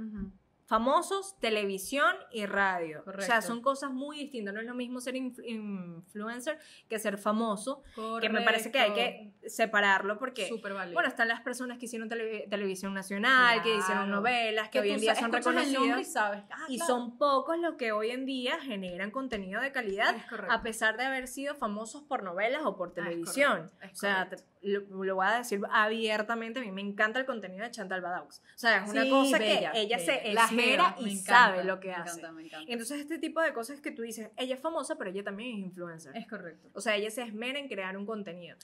Famosos, 0.65 1.37
televisión 1.39 2.15
y 2.31 2.45
radio. 2.45 2.99
O 3.01 3.03
sea, 3.03 3.13
Correcto. 3.13 3.41
son 3.41 3.61
cosas 3.61 3.91
muy 3.91 4.17
distintas. 4.17 4.53
No 4.53 4.61
es 4.61 4.65
lo 4.65 4.73
mismo 4.73 5.01
ser 5.01 5.15
influ- 5.15 5.43
influencer 5.45 6.57
que 6.89 6.99
ser 6.99 7.17
famoso. 7.17 7.83
Que 8.21 8.29
me 8.29 8.41
parece 8.41 8.71
que 8.71 8.79
hay 8.79 8.93
que 8.93 9.49
separarlo 9.49 10.17
porque, 10.17 10.49
bueno, 10.93 11.07
están 11.09 11.27
las 11.27 11.41
personas 11.41 11.77
que 11.77 11.85
hicieron 11.85 12.07
tele- 12.09 12.47
televisión 12.49 12.93
nacional, 12.93 13.61
que 13.61 13.75
hicieron 13.75 14.09
novelas, 14.09 14.69
que, 14.69 14.79
hoy 14.79 14.91
en 14.91 15.01
día 15.01 15.15
son 15.15 15.29
y 15.29 15.33
reconocidas. 15.35 16.11
sabes. 16.13 16.43
Ah, 16.49 16.65
Y 16.69 16.77
claro. 16.77 16.93
son 16.93 17.17
pocos 17.17 17.57
los 17.59 17.75
que 17.75 17.91
hoy 17.91 18.11
en 18.11 18.25
día 18.25 18.57
generan 18.61 19.11
contenido 19.11 19.61
de 19.61 19.71
calidad, 19.71 20.15
correcto. 20.29 20.53
a 20.53 20.61
pesar 20.63 20.97
de 20.97 21.03
haber 21.03 21.27
sido 21.27 21.55
famosos 21.55 22.03
por 22.03 22.23
novelas 22.23 22.61
o 22.65 22.77
por 22.77 22.89
Ah, 22.89 22.93
televisión. 22.95 23.69
correcto, 23.75 23.93
o 23.93 23.95
sea, 23.99 24.23
correcto. 24.25 24.45
te- 24.47 24.53
lo, 24.65 25.03
lo 25.03 25.15
voy 25.15 25.25
a 25.27 25.37
decir 25.39 25.59
abiertamente, 25.71 26.59
a 26.59 26.63
mí 26.63 26.71
me 26.71 26.79
encanta 26.81 27.19
el 27.19 27.25
contenido 27.25 27.65
de 27.65 27.71
Chantal 27.71 27.99
Badaux. 28.01 28.39
O 28.39 28.57
sea, 28.57 28.85
es 28.85 28.89
una 28.91 29.03
Sí, 29.03 29.09
cosa 29.09 29.37
bella, 29.37 29.71
que 29.73 29.81
ella 29.81 29.97
bella. 29.97 30.21
se 30.21 30.29
esmera 30.61 30.91
jeva, 30.91 31.01
y 31.01 31.03
me 31.13 31.15
sabe 31.21 31.53
encanta, 31.59 31.63
lo 31.73 31.79
que 31.79 31.87
me 31.87 31.93
hace. 31.95 32.19
encanta, 32.19 32.31
me 32.31 32.43
encanta. 32.43 32.71
Entonces, 32.71 32.99
este 33.01 33.19
tipo 33.19 33.41
de 33.41 33.53
cosas 33.53 33.81
que 33.81 33.91
tú 33.91 34.01
dices, 34.01 34.29
ella 34.37 34.55
es 34.55 34.61
famosa, 34.61 34.95
pero 34.97 35.09
ella 35.09 35.23
también 35.23 35.51
es 35.57 35.59
influencer. 35.65 36.15
Es 36.15 36.27
correcto. 36.27 36.69
O 36.73 36.81
sea, 36.81 36.95
ella 36.95 37.09
se 37.11 37.21
esmera 37.23 37.59
en 37.59 37.67
crear 37.67 37.97
un 37.97 38.05
contenido. 38.05 38.57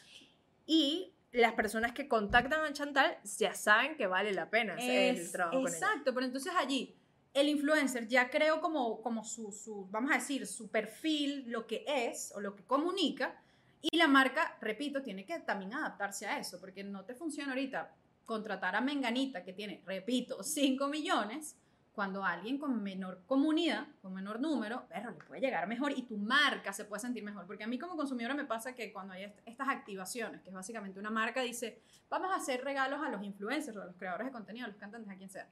Y 0.65 1.13
las 1.31 1.53
personas 1.53 1.91
que 1.93 2.08
contactan 2.08 2.62
a 2.65 2.74
Chantal 2.74 3.17
ya 3.38 3.53
saben 3.53 3.96
que 3.98 4.08
vale 4.08 4.34
la 4.34 4.50
pena 4.50 4.74
hacer 4.75 5.15
el 5.15 5.22
Es- 5.22 5.31
trabajo 5.31 5.58
con 5.62 5.67
ella. 5.67 5.77
exacto, 5.77 6.13
pero 6.13 6.25
entonces 6.25 6.53
allí 6.58 6.96
el 7.34 7.48
influencer 7.50 8.08
ya 8.08 8.29
creó 8.29 8.60
como, 8.60 9.01
como 9.01 9.24
su, 9.24 9.51
su, 9.51 9.86
vamos 9.91 10.12
a 10.12 10.15
decir, 10.15 10.48
su 10.48 10.69
perfil, 10.72 11.46
lo 11.48 11.67
que 11.67 11.84
es 11.88 12.31
o 12.36 12.41
lo 12.41 12.55
que 12.55 12.63
comunica, 12.63 13.39
y 13.81 13.96
la 13.98 14.08
marca, 14.08 14.58
repito, 14.60 15.01
tiene 15.03 15.24
que 15.25 15.39
también 15.39 15.74
adaptarse 15.75 16.25
a 16.25 16.39
eso, 16.39 16.60
porque 16.60 16.84
no 16.84 17.05
te 17.05 17.13
funciona 17.13 17.51
ahorita 17.51 17.93
contratar 18.25 18.75
a 18.75 18.81
Menganita 18.81 19.43
que 19.43 19.53
tiene, 19.53 19.81
repito, 19.86 20.41
5 20.43 20.88
millones, 20.88 21.55
cuando 21.93 22.24
alguien 22.24 22.58
con 22.58 22.81
menor 22.81 23.24
comunidad, 23.25 23.88
con 24.01 24.13
menor 24.13 24.39
número, 24.39 24.86
pero 24.89 25.12
le 25.12 25.17
puede 25.17 25.41
llegar 25.41 25.67
mejor 25.67 25.91
y 25.91 26.03
tu 26.03 26.17
marca 26.17 26.72
se 26.72 26.86
puede 26.86 27.01
sentir 27.01 27.24
mejor. 27.24 27.46
Porque 27.46 27.63
a 27.63 27.67
mí 27.67 27.77
como 27.77 27.98
consumidora 27.98 28.34
me 28.34 28.46
pasa 28.46 28.74
que 28.74 28.93
cuando 28.93 29.13
hay 29.13 29.24
est- 29.24 29.39
estas 29.46 29.67
activaciones, 29.67 30.41
que 30.41 30.50
es 30.50 30.55
básicamente 30.55 31.00
una 31.00 31.10
marca 31.10 31.41
dice, 31.41 31.81
vamos 32.10 32.31
a 32.31 32.36
hacer 32.36 32.63
regalos 32.63 33.01
a 33.03 33.10
los 33.10 33.22
influencers 33.24 33.75
a 33.77 33.86
los 33.86 33.96
creadores 33.98 34.27
de 34.27 34.31
contenido, 34.31 34.65
a 34.65 34.69
los 34.69 34.77
cantantes, 34.77 35.12
a 35.12 35.17
quien 35.17 35.29
sea, 35.29 35.48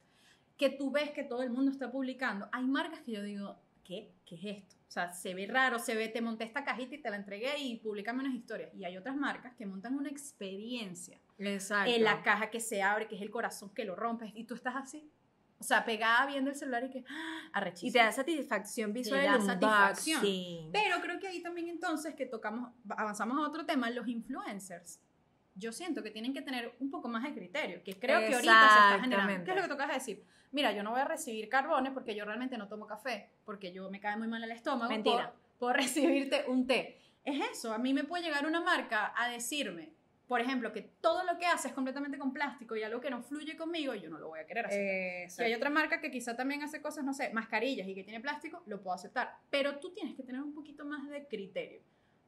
que 0.58 0.70
tú 0.70 0.90
ves 0.92 1.12
que 1.12 1.24
todo 1.24 1.44
el 1.44 1.50
mundo 1.50 1.70
está 1.72 1.92
publicando, 1.92 2.48
hay 2.52 2.66
marcas 2.66 3.02
que 3.02 3.12
yo 3.12 3.24
digo, 3.24 3.58
¿qué? 3.84 4.12
¿Qué 4.26 4.36
es 4.36 4.58
esto? 4.64 4.76
O 4.88 4.92
sea, 4.92 5.12
se 5.12 5.34
ve 5.34 5.48
raro, 5.48 5.80
se 5.80 5.96
ve, 5.96 6.08
te 6.08 6.22
monté 6.22 6.46
esta 6.46 6.64
cajita 6.64 6.96
y 6.96 7.02
te 7.02 7.10
la 7.10 7.18
entregué 7.18 7.58
y 7.60 7.76
publicame 7.76 8.22
unas 8.22 8.34
historias. 8.34 8.74
Y 8.74 8.86
hay 8.86 8.96
otras 8.98 9.18
marcas 9.18 9.54
que 9.56 9.66
montan 9.66 9.96
una 9.96 10.10
experiencia 10.10 11.20
Exacto. 11.38 11.92
en 11.92 12.04
la 12.04 12.24
caja 12.24 12.50
que 12.50 12.60
se 12.62 12.82
abre, 12.82 13.08
que 13.08 13.16
es 13.16 13.22
el 13.22 13.30
corazón 13.30 13.70
que 13.74 13.84
lo 13.84 13.96
rompes, 13.96 14.32
y 14.34 14.46
tú 14.46 14.56
estás 14.56 14.76
así. 14.78 15.10
O 15.60 15.64
sea, 15.64 15.84
pegada 15.84 16.26
viendo 16.28 16.52
el 16.52 16.56
celular 16.56 16.84
y 16.84 16.90
que, 16.90 17.04
¡ah! 17.10 17.50
arrechísimo. 17.54 17.90
y 17.90 17.94
te 17.94 18.00
da 18.00 18.12
satisfacción 18.12 18.94
visual 18.94 19.24
da 19.24 19.36
el 19.36 19.42
satisfacción. 19.42 20.20
unboxing. 20.20 20.72
Pero 20.72 21.02
creo 21.02 21.20
que 21.20 21.28
ahí 21.28 21.42
también 21.42 21.68
entonces 21.68 22.14
que 22.14 22.26
tocamos, 22.28 22.72
avanzamos 22.90 23.38
a 23.38 23.48
otro 23.48 23.66
tema, 23.66 23.90
los 23.90 24.08
influencers. 24.08 25.00
Yo 25.56 25.72
siento 25.72 26.04
que 26.04 26.12
tienen 26.12 26.34
que 26.34 26.44
tener 26.44 26.76
un 26.80 26.92
poco 26.92 27.08
más 27.08 27.24
de 27.24 27.34
criterio, 27.34 27.82
que 27.84 27.98
creo 27.98 28.20
que 28.20 28.36
ahorita 28.36 28.70
se 28.70 28.80
está 28.80 29.00
generando. 29.02 29.44
¿Qué 29.44 29.52
es 29.52 29.58
lo 29.58 29.64
que 29.64 29.70
tocas 29.70 29.92
decir? 29.92 30.24
Mira, 30.52 30.72
yo 30.72 30.84
no 30.84 30.92
voy 30.92 31.02
a 31.02 31.06
recibir 31.06 31.50
carbones 31.50 31.92
porque 31.92 32.16
yo 32.16 32.24
realmente 32.24 32.58
no 32.58 32.68
tomo 32.68 32.86
café, 32.86 33.32
porque 33.44 33.74
yo 33.74 33.90
me 33.90 34.00
cae 34.00 34.16
muy 34.16 34.28
mal 34.28 34.44
el 34.44 34.52
estómago. 34.52 34.92
Mentira. 34.92 35.34
Por, 35.58 35.70
por 35.70 35.76
recibirte 35.82 36.46
un 36.48 36.68
té. 36.68 37.02
Es 37.24 37.42
eso, 37.52 37.74
a 37.74 37.80
mí 37.80 37.94
me 37.94 38.04
puede 38.04 38.24
llegar 38.24 38.46
una 38.46 38.62
marca 38.62 39.14
a 39.18 39.28
decirme, 39.28 39.97
por 40.28 40.42
ejemplo, 40.42 40.74
que 40.74 40.82
todo 40.82 41.24
lo 41.24 41.38
que 41.38 41.46
hace 41.46 41.70
es 41.70 41.74
completamente 41.74 42.18
con 42.18 42.34
plástico 42.34 42.76
y 42.76 42.84
algo 42.84 43.00
que 43.00 43.10
no 43.10 43.24
fluye 43.24 43.56
conmigo, 43.56 43.96
yo 43.96 44.10
no 44.10 44.18
lo 44.18 44.28
voy 44.28 44.42
a 44.42 44.46
querer 44.46 44.66
hacer. 44.66 45.30
Si 45.30 45.44
hay 45.44 45.54
otra 45.54 45.70
marca 45.70 46.02
que 46.02 46.12
quizá 46.12 46.36
también 46.36 46.62
hace 46.64 46.82
cosas, 46.82 47.06
no 47.06 47.14
sé, 47.14 47.32
mascarillas 47.32 47.88
y 47.88 47.96
que 47.96 48.04
tiene 48.04 48.20
plástico, 48.20 48.62
lo 48.66 48.82
puedo 48.82 48.94
aceptar. 48.94 49.38
Pero 49.50 49.80
tú 49.80 49.94
tienes 49.94 50.16
que 50.16 50.24
tener 50.24 50.42
un 50.42 50.54
poquito 50.54 50.86
más 50.86 51.08
de 51.10 51.26
criterio. 51.28 51.82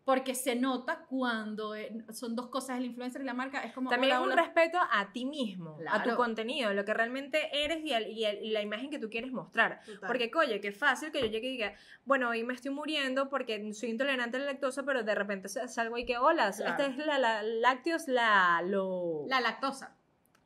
Porque 0.10 0.34
se 0.34 0.56
nota 0.56 1.06
cuando 1.08 1.76
eh, 1.76 2.04
son 2.14 2.36
dos 2.36 2.48
cosas, 2.48 2.80
el 2.80 2.86
influencer 2.86 3.22
y 3.22 3.26
la 3.26 3.36
marca. 3.36 3.62
Es 3.62 3.74
como. 3.74 3.92
También 3.92 4.14
hola, 4.14 4.22
es 4.22 4.26
un 4.26 4.32
hola. 4.34 4.42
respeto 4.42 4.80
a 4.92 5.14
ti 5.14 5.24
mismo, 5.24 5.78
a 5.88 6.02
tu 6.02 6.16
contenido, 6.16 6.74
lo 6.74 6.84
que 6.84 6.96
realmente 6.96 7.64
eres 7.64 7.78
y, 7.84 8.50
la 8.50 8.64
imagen 8.64 8.90
que 8.90 8.98
tú 8.98 9.12
quieres 9.12 9.32
mostrar. 9.32 9.82
Total. 9.86 10.08
Porque, 10.08 10.32
oye, 10.36 10.60
qué 10.62 10.72
fácil 10.72 11.12
que 11.12 11.22
yo 11.22 11.28
llegue 11.28 11.50
y 11.50 11.52
diga, 11.52 11.76
bueno, 12.06 12.30
hoy 12.30 12.44
me 12.44 12.56
estoy 12.56 12.72
muriendo 12.72 13.30
porque 13.30 13.72
soy 13.76 13.90
intolerante 13.90 14.38
a 14.38 14.40
la 14.40 14.46
lactosa, 14.48 14.82
pero 14.82 15.04
de 15.04 15.14
repente 15.14 15.48
sa- 15.48 15.68
salgo 15.68 15.96
y 15.96 16.06
que, 16.08 16.18
hola, 16.18 16.52
Claro. 16.58 16.72
esta 16.72 16.86
es 16.88 16.98
la, 17.06 17.20
la 17.20 17.44
lácteos, 17.44 18.08
la, 18.08 18.64
lo... 18.66 19.26
La 19.28 19.42
lactosa. 19.42 19.96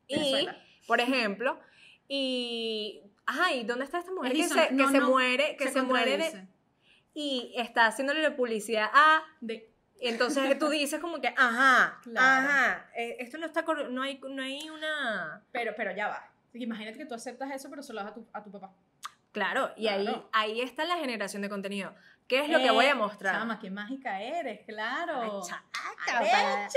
y, 0.09 0.15
Venezuela. 0.15 0.57
por 0.87 0.99
ejemplo, 0.99 1.57
y... 2.09 3.01
Ajá, 3.25 3.53
¿y 3.53 3.63
dónde 3.63 3.85
está 3.85 3.99
esta 3.99 4.11
mujer 4.11 4.33
que 4.33 4.43
se, 4.43 4.67
que 4.67 4.73
no, 4.73 4.91
se 4.91 4.99
no, 4.99 5.09
muere, 5.09 5.55
que 5.55 5.69
se, 5.69 5.81
muere 5.81 6.17
de. 6.17 6.47
Y 7.13 7.53
está 7.55 7.85
haciéndole 7.87 8.21
la 8.21 8.35
publicidad 8.35 8.89
a... 8.93 9.23
De- 9.41 9.69
Entonces 9.99 10.57
tú 10.59 10.69
dices 10.69 10.99
como 10.99 11.21
que, 11.21 11.27
ajá, 11.29 11.99
Claro. 12.03 12.47
ajá, 12.49 12.89
eh, 12.95 13.17
esto 13.19 13.37
no 13.37 13.45
está, 13.45 13.63
no 13.89 14.01
hay, 14.01 14.19
no 14.29 14.41
hay 14.41 14.69
una... 14.69 15.43
pero, 15.51 15.73
pero 15.77 15.95
ya 15.95 16.07
va. 16.07 16.29
Imagínate 16.53 16.97
que 16.99 17.05
tú 17.05 17.15
aceptas 17.15 17.51
eso, 17.51 17.69
pero 17.69 17.81
se 17.81 17.93
lo 17.93 18.01
das 18.03 18.11
a 18.11 18.13
tu, 18.13 18.27
a 18.33 18.43
tu 18.43 18.51
papá. 18.51 18.71
Claro, 19.31 19.71
y 19.75 19.87
ahí, 19.87 20.03
Claro. 20.03 20.29
ahí 20.31 20.61
está 20.61 20.85
la 20.85 20.97
generación 20.97 21.41
de 21.41 21.49
contenido. 21.49 21.95
¿Qué 22.27 22.39
es 22.41 22.49
lo 22.49 22.59
que 22.59 22.69
voy 22.71 22.85
a 22.85 22.91
Eh, 22.91 22.95
mostrar? 22.95 23.33
Chama, 23.35 23.59
qué 23.59 23.71
mágica 23.71 24.21
eres, 24.21 24.61
claro. 24.65 25.41
Chaca. 25.41 26.69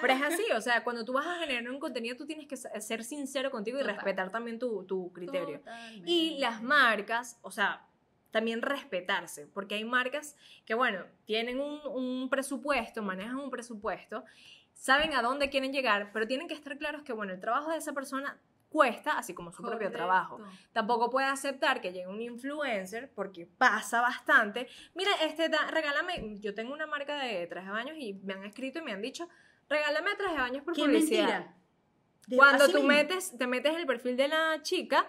Pero 0.00 0.12
es 0.14 0.22
así, 0.22 0.44
o 0.54 0.60
sea, 0.60 0.84
cuando 0.84 1.04
tú 1.04 1.12
vas 1.12 1.26
a 1.26 1.36
generar 1.40 1.68
un 1.72 1.80
contenido, 1.80 2.16
tú 2.16 2.26
tienes 2.26 2.46
que 2.46 2.56
ser 2.56 3.02
sincero 3.04 3.50
contigo 3.50 3.78
y 3.78 3.80
Total. 3.80 3.96
respetar 3.96 4.30
también 4.30 4.58
tu, 4.58 4.84
tu 4.84 5.12
criterio. 5.12 5.58
Totalmente. 5.58 6.10
Y 6.10 6.38
las 6.38 6.62
marcas, 6.62 7.38
o 7.42 7.50
sea, 7.50 7.82
también 8.34 8.62
respetarse, 8.62 9.46
porque 9.46 9.76
hay 9.76 9.84
marcas 9.84 10.34
que, 10.66 10.74
bueno, 10.74 11.04
tienen 11.24 11.60
un, 11.60 11.78
un 11.86 12.28
presupuesto, 12.28 13.00
manejan 13.00 13.36
un 13.36 13.48
presupuesto, 13.48 14.24
saben 14.72 15.14
a 15.14 15.22
dónde 15.22 15.50
quieren 15.50 15.72
llegar, 15.72 16.10
pero 16.12 16.26
tienen 16.26 16.48
que 16.48 16.54
estar 16.54 16.76
claros 16.76 17.04
que, 17.04 17.12
bueno, 17.12 17.32
el 17.32 17.38
trabajo 17.38 17.70
de 17.70 17.76
esa 17.76 17.92
persona 17.92 18.36
cuesta, 18.68 19.16
así 19.18 19.34
como 19.34 19.52
su 19.52 19.62
propio 19.62 19.88
trabajo. 19.92 20.40
Tampoco 20.72 21.10
puede 21.10 21.28
aceptar 21.28 21.80
que 21.80 21.92
llegue 21.92 22.08
un 22.08 22.20
influencer, 22.20 23.08
porque 23.14 23.46
pasa 23.46 24.00
bastante. 24.00 24.66
Mira, 24.96 25.12
este, 25.22 25.48
da- 25.48 25.68
regálame, 25.70 26.40
yo 26.40 26.56
tengo 26.56 26.72
una 26.74 26.86
marca 26.88 27.16
de 27.22 27.46
traje 27.46 27.68
de 27.68 27.72
baños 27.72 27.96
y 27.96 28.14
me 28.14 28.32
han 28.34 28.42
escrito 28.44 28.80
y 28.80 28.82
me 28.82 28.90
han 28.92 29.00
dicho, 29.00 29.28
regálame 29.68 30.16
traje 30.16 30.34
de 30.34 30.40
baños 30.40 30.64
por 30.64 30.74
Qué 30.74 30.82
publicidad. 30.82 31.38
mentira. 31.38 31.54
Cuando 32.36 32.66
tú 32.66 32.78
mismo. 32.78 32.88
metes, 32.88 33.38
te 33.38 33.46
metes 33.46 33.76
el 33.76 33.86
perfil 33.86 34.16
de 34.16 34.26
la 34.26 34.60
chica, 34.62 35.06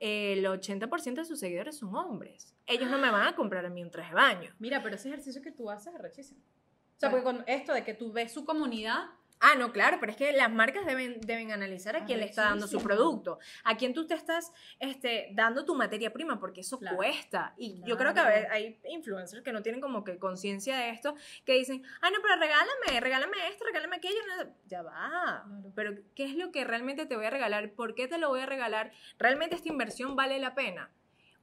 el 0.00 0.44
80% 0.46 1.14
de 1.14 1.24
sus 1.24 1.38
seguidores 1.38 1.76
son 1.78 1.94
hombres. 1.94 2.56
Ellos 2.66 2.90
no 2.90 2.98
me 2.98 3.10
van 3.10 3.26
a 3.26 3.36
comprar 3.36 3.64
a 3.66 3.70
mí 3.70 3.82
un 3.82 3.90
traje 3.90 4.10
de 4.10 4.14
baño. 4.14 4.54
Mira, 4.58 4.82
pero 4.82 4.96
ese 4.96 5.08
ejercicio 5.08 5.42
que 5.42 5.52
tú 5.52 5.70
haces 5.70 5.94
es 5.94 6.00
rechísimo. 6.00 6.40
O 6.40 7.00
sea, 7.00 7.10
porque 7.10 7.24
con 7.24 7.44
esto 7.46 7.72
de 7.72 7.84
que 7.84 7.94
tú 7.94 8.12
ves 8.12 8.32
su 8.32 8.44
comunidad, 8.44 9.06
Ah, 9.40 9.54
no, 9.56 9.72
claro, 9.72 9.96
pero 10.00 10.12
es 10.12 10.18
que 10.18 10.32
las 10.32 10.50
marcas 10.50 10.84
deben, 10.84 11.18
deben 11.22 11.50
analizar 11.50 11.96
a 11.96 12.04
quién 12.04 12.20
le 12.20 12.26
está 12.26 12.42
dando 12.42 12.66
su 12.66 12.80
producto, 12.82 13.38
a 13.64 13.76
quién 13.76 13.94
tú 13.94 14.06
te 14.06 14.14
estás 14.14 14.52
este, 14.78 15.30
dando 15.32 15.64
tu 15.64 15.74
materia 15.74 16.12
prima, 16.12 16.38
porque 16.38 16.60
eso 16.60 16.78
Claro. 16.78 16.96
cuesta. 16.96 17.54
Y 17.56 17.82
yo 17.84 17.96
creo 17.96 18.12
que 18.12 18.20
a 18.20 18.28
ver, 18.28 18.48
hay 18.50 18.78
influencers 18.90 19.42
que 19.42 19.52
no 19.52 19.62
tienen 19.62 19.80
como 19.80 20.04
que 20.04 20.18
conciencia 20.18 20.76
de 20.76 20.90
esto, 20.90 21.14
que 21.44 21.54
dicen, 21.54 21.82
ah, 22.02 22.10
no, 22.10 22.18
pero 22.22 22.36
regálame, 22.36 23.00
regálame 23.00 23.48
esto, 23.48 23.64
regálame 23.64 23.96
aquello. 23.96 24.18
no". 24.44 24.52
Ya 24.66 24.82
va. 24.82 25.44
Claro. 25.46 25.72
Pero, 25.74 25.94
¿qué 26.14 26.24
es 26.24 26.34
lo 26.36 26.52
que 26.52 26.64
realmente 26.64 27.06
te 27.06 27.16
voy 27.16 27.26
a 27.26 27.30
regalar? 27.30 27.72
¿Por 27.72 27.94
qué 27.94 28.08
te 28.08 28.18
lo 28.18 28.28
voy 28.28 28.40
a 28.40 28.46
regalar? 28.46 28.92
¿Realmente 29.18 29.56
esta 29.56 29.68
inversión 29.68 30.16
vale 30.16 30.38
la 30.38 30.54
pena? 30.54 30.90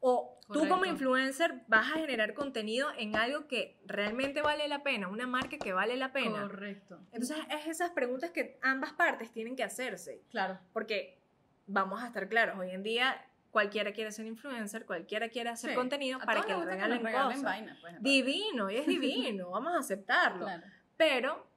O 0.10 0.40
tú 0.48 0.60
como 0.60 0.70
Correcto. 0.78 0.86
influencer 0.94 1.62
vas 1.68 1.92
a 1.92 1.96
generar 2.00 2.34
contenido 2.34 2.88
en 2.98 3.18
algo 3.18 3.48
que 3.48 3.78
realmente 3.86 4.42
vale 4.42 4.68
la 4.70 4.82
pena, 4.82 5.10
una 5.10 5.28
marca 5.28 5.58
que 5.58 5.74
vale 5.74 5.98
la 5.98 6.14
pena. 6.14 6.44
correcto. 6.44 6.98
Entonces, 7.12 7.38
es 7.50 7.68
esas 7.68 7.90
preguntas 7.92 8.32
que 8.32 8.58
ambas 8.62 8.94
partes 8.94 9.30
tienen 9.32 9.58
que 9.58 9.64
hacerse. 9.64 10.22
Claro. 10.32 10.58
Porque 10.72 11.18
vamos 11.66 12.02
a 12.02 12.08
estar 12.08 12.30
claros, 12.30 12.58
hoy 12.58 12.72
en 12.72 12.84
día 12.84 13.22
cualquiera 13.52 13.92
quiere 13.92 14.12
ser 14.14 14.26
influencer, 14.26 14.86
cualquiera 14.86 15.28
quiere 15.28 15.50
hacer 15.50 15.72
Sí. 15.72 15.76
contenido 15.76 16.20
A 16.22 16.26
para 16.26 16.42
que 16.44 16.54
le 16.56 16.64
regalen, 16.64 16.90
nos 16.96 17.04
regalen 17.04 17.28
cosas. 17.28 17.44
vainas, 17.44 17.78
pues, 17.82 18.02
Divino, 18.02 18.72
y 18.72 18.78
es 18.78 18.88
divino, 19.36 19.50
vamos 19.50 19.74
a 19.76 19.80
aceptarlo. 19.80 20.46
Claro. 20.46 20.64
Pero, 20.96 21.48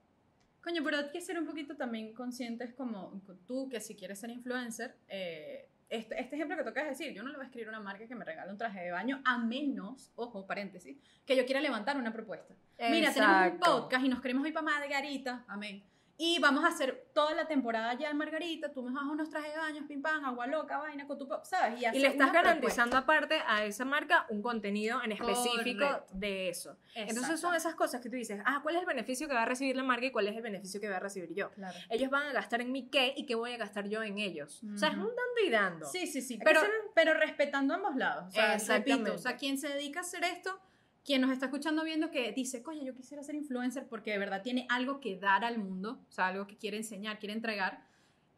Coño, 0.62 0.83
pero 0.85 0.99
hay 0.99 1.11
que 1.11 1.21
ser 1.23 1.38
un 1.38 1.47
poquito 1.47 1.75
también 1.76 2.12
conscientes 2.12 2.75
como 2.75 3.19
tú, 3.47 3.69
que 3.71 3.80
si 3.80 3.95
quieres 3.95 4.19
ser 4.21 4.28
influencer, 4.28 4.95
eh, 5.09 5.70
este, 5.91 6.21
este 6.21 6.37
ejemplo 6.37 6.57
que 6.57 6.63
tocas 6.63 6.89
decir, 6.89 7.13
yo 7.13 7.23
no 7.23 7.31
le 7.31 7.37
voy 7.37 7.45
a 7.45 7.47
escribir 7.47 7.69
a 7.69 7.71
una 7.71 7.81
marca 7.81 8.07
que 8.07 8.15
me 8.15 8.25
regale 8.25 8.51
un 8.51 8.57
traje 8.57 8.81
de 8.81 8.93
baño, 8.93 9.21
a 9.25 9.39
menos, 9.39 10.13
ojo, 10.15 10.47
paréntesis, 10.47 10.97
que 11.27 11.37
yo 11.37 11.45
quiera 11.45 11.61
levantar 11.61 11.97
una 11.97 12.13
propuesta. 12.13 12.55
Mira, 12.91 13.13
tenemos 13.13 13.53
un 13.53 13.59
podcast 13.59 14.05
y 14.05 14.09
nos 14.09 14.23
queremos 14.23 14.47
ir 14.47 14.55
para 14.55 14.65
Margarita, 14.65 15.45
amén. 15.49 15.83
Y 16.23 16.39
vamos 16.39 16.62
a 16.65 16.67
hacer 16.67 17.07
toda 17.15 17.35
la 17.35 17.47
temporada 17.47 17.95
ya 17.95 18.11
en 18.11 18.19
Margarita, 18.19 18.71
tú 18.71 18.83
me 18.83 18.93
vas 18.93 19.05
unos 19.05 19.31
trajes 19.31 19.55
de 19.55 19.59
baño, 19.59 19.87
pim 19.89 20.03
pam, 20.03 20.23
agua 20.23 20.47
loca, 20.47 20.77
vaina 20.77 21.07
con 21.07 21.17
tu 21.17 21.27
pop, 21.27 21.43
¿sabes? 21.47 21.81
y 21.81 21.87
hacer 21.87 21.99
le 21.99 22.09
estás 22.09 22.31
garantizando 22.31 22.99
aparte 22.99 23.41
a 23.47 23.65
esa 23.65 23.87
marca 23.87 24.27
un 24.29 24.43
contenido 24.43 25.03
en 25.03 25.12
específico 25.12 25.87
Correcto. 25.87 26.12
de 26.12 26.50
eso. 26.50 26.77
Entonces 26.95 27.41
son 27.41 27.55
esas 27.55 27.75
cosas 27.75 28.03
que 28.03 28.11
tú 28.11 28.17
dices, 28.17 28.39
ah, 28.45 28.61
¿cuál 28.62 28.75
es 28.75 28.83
el 28.83 28.87
beneficio 28.87 29.29
que 29.29 29.35
va 29.35 29.45
a 29.45 29.47
recibir 29.47 29.75
la 29.77 29.83
marca 29.83 30.05
y 30.05 30.11
cuál 30.11 30.29
es 30.29 30.37
el 30.37 30.43
beneficio 30.43 30.79
que 30.79 30.89
voy 30.89 30.97
a 30.97 31.00
recibir 31.00 31.33
yo? 31.33 31.53
Claro. 31.53 31.79
Ellos 31.89 32.11
van 32.11 32.25
a 32.25 32.33
gastar 32.35 32.61
en 32.61 32.71
mí 32.71 32.91
qué 32.91 33.15
y 33.17 33.25
qué 33.25 33.35
voy 33.35 33.55
a 33.55 33.57
gastar 33.57 33.89
yo 33.89 34.03
en 34.03 34.19
ellos. 34.19 34.62
O 34.75 34.77
sea, 34.77 34.91
es 34.91 34.97
un 34.97 35.05
dando 35.05 35.41
y 35.47 35.49
dando. 35.49 35.87
Sí, 35.87 36.07
sí, 36.07 36.21
sí, 36.21 36.39
pero, 36.45 36.61
pero 36.95 37.15
respetando 37.15 37.73
ambos 37.73 37.97
lados. 37.97 38.27
O 38.29 38.31
sea, 38.31 38.59
repito, 38.59 39.15
o 39.15 39.19
sea, 39.19 39.37
quien 39.39 39.57
se 39.57 39.69
dedica 39.69 40.00
a 40.00 40.03
hacer 40.03 40.25
esto, 40.25 40.61
quien 41.04 41.21
nos 41.21 41.30
está 41.30 41.47
escuchando 41.47 41.85
viendo 41.85 42.11
que 42.11 42.33
dice, 42.33 42.62
coño, 42.62 42.83
yo 42.83 42.95
quisiera 42.95 43.23
ser 43.23 43.35
influencer 43.35 43.87
porque 43.88 44.12
de 44.12 44.19
verdad 44.19 44.42
tiene 44.42 44.66
algo 44.69 45.00
que 45.00 45.19
dar 45.19 45.45
al 45.45 45.59
mundo, 45.59 46.04
o 46.09 46.12
sea, 46.12 46.28
algo 46.28 46.47
que 46.47 46.57
quiere 46.57 46.76
enseñar, 46.76 47.19
quiere 47.19 47.35
entregar, 47.35 47.85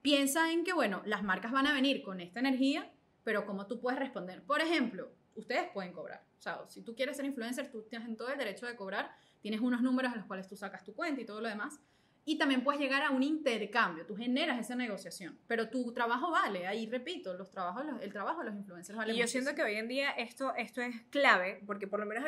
piensa 0.00 0.52
en 0.52 0.64
que, 0.64 0.72
bueno, 0.72 1.02
las 1.04 1.22
marcas 1.22 1.52
van 1.52 1.66
a 1.66 1.74
venir 1.74 2.02
con 2.02 2.20
esta 2.20 2.40
energía, 2.40 2.92
pero 3.24 3.46
cómo 3.46 3.66
tú 3.66 3.80
puedes 3.80 3.98
responder. 3.98 4.42
Por 4.42 4.60
ejemplo, 4.60 5.12
ustedes 5.34 5.70
pueden 5.72 5.92
cobrar. 5.92 6.24
O 6.38 6.42
sea, 6.42 6.60
si 6.68 6.82
tú 6.82 6.94
quieres 6.94 7.16
ser 7.16 7.24
influencer, 7.24 7.70
tú 7.70 7.82
tienes 7.82 8.16
todo 8.16 8.28
el 8.28 8.38
derecho 8.38 8.66
de 8.66 8.76
cobrar, 8.76 9.14
tienes 9.40 9.60
unos 9.60 9.82
números 9.82 10.12
a 10.12 10.16
los 10.16 10.26
cuales 10.26 10.48
tú 10.48 10.56
sacas 10.56 10.84
tu 10.84 10.94
cuenta 10.94 11.20
y 11.20 11.24
todo 11.24 11.40
lo 11.40 11.48
demás. 11.48 11.80
Y 12.24 12.38
también 12.38 12.62
puedes 12.62 12.80
llegar 12.80 13.02
a 13.02 13.10
un 13.10 13.22
intercambio, 13.24 14.06
tú 14.06 14.14
generas 14.16 14.58
esa 14.60 14.76
negociación, 14.76 15.36
pero 15.48 15.68
tu 15.70 15.92
trabajo 15.92 16.30
vale, 16.30 16.68
ahí 16.68 16.88
repito, 16.88 17.34
los 17.34 17.50
trabajos, 17.50 17.84
los- 17.84 18.00
el 18.00 18.12
trabajo 18.12 18.40
de 18.40 18.46
los 18.50 18.54
influencers 18.54 18.96
vale 18.96 19.12
Y 19.12 19.16
yo 19.18 19.26
siento 19.26 19.54
que 19.56 19.62
hoy 19.64 19.74
en 19.74 19.88
día 19.88 20.10
esto, 20.12 20.54
esto 20.54 20.80
es 20.82 20.94
clave, 21.10 21.60
porque 21.66 21.88
por 21.88 21.98
lo 21.98 22.06
menos, 22.06 22.24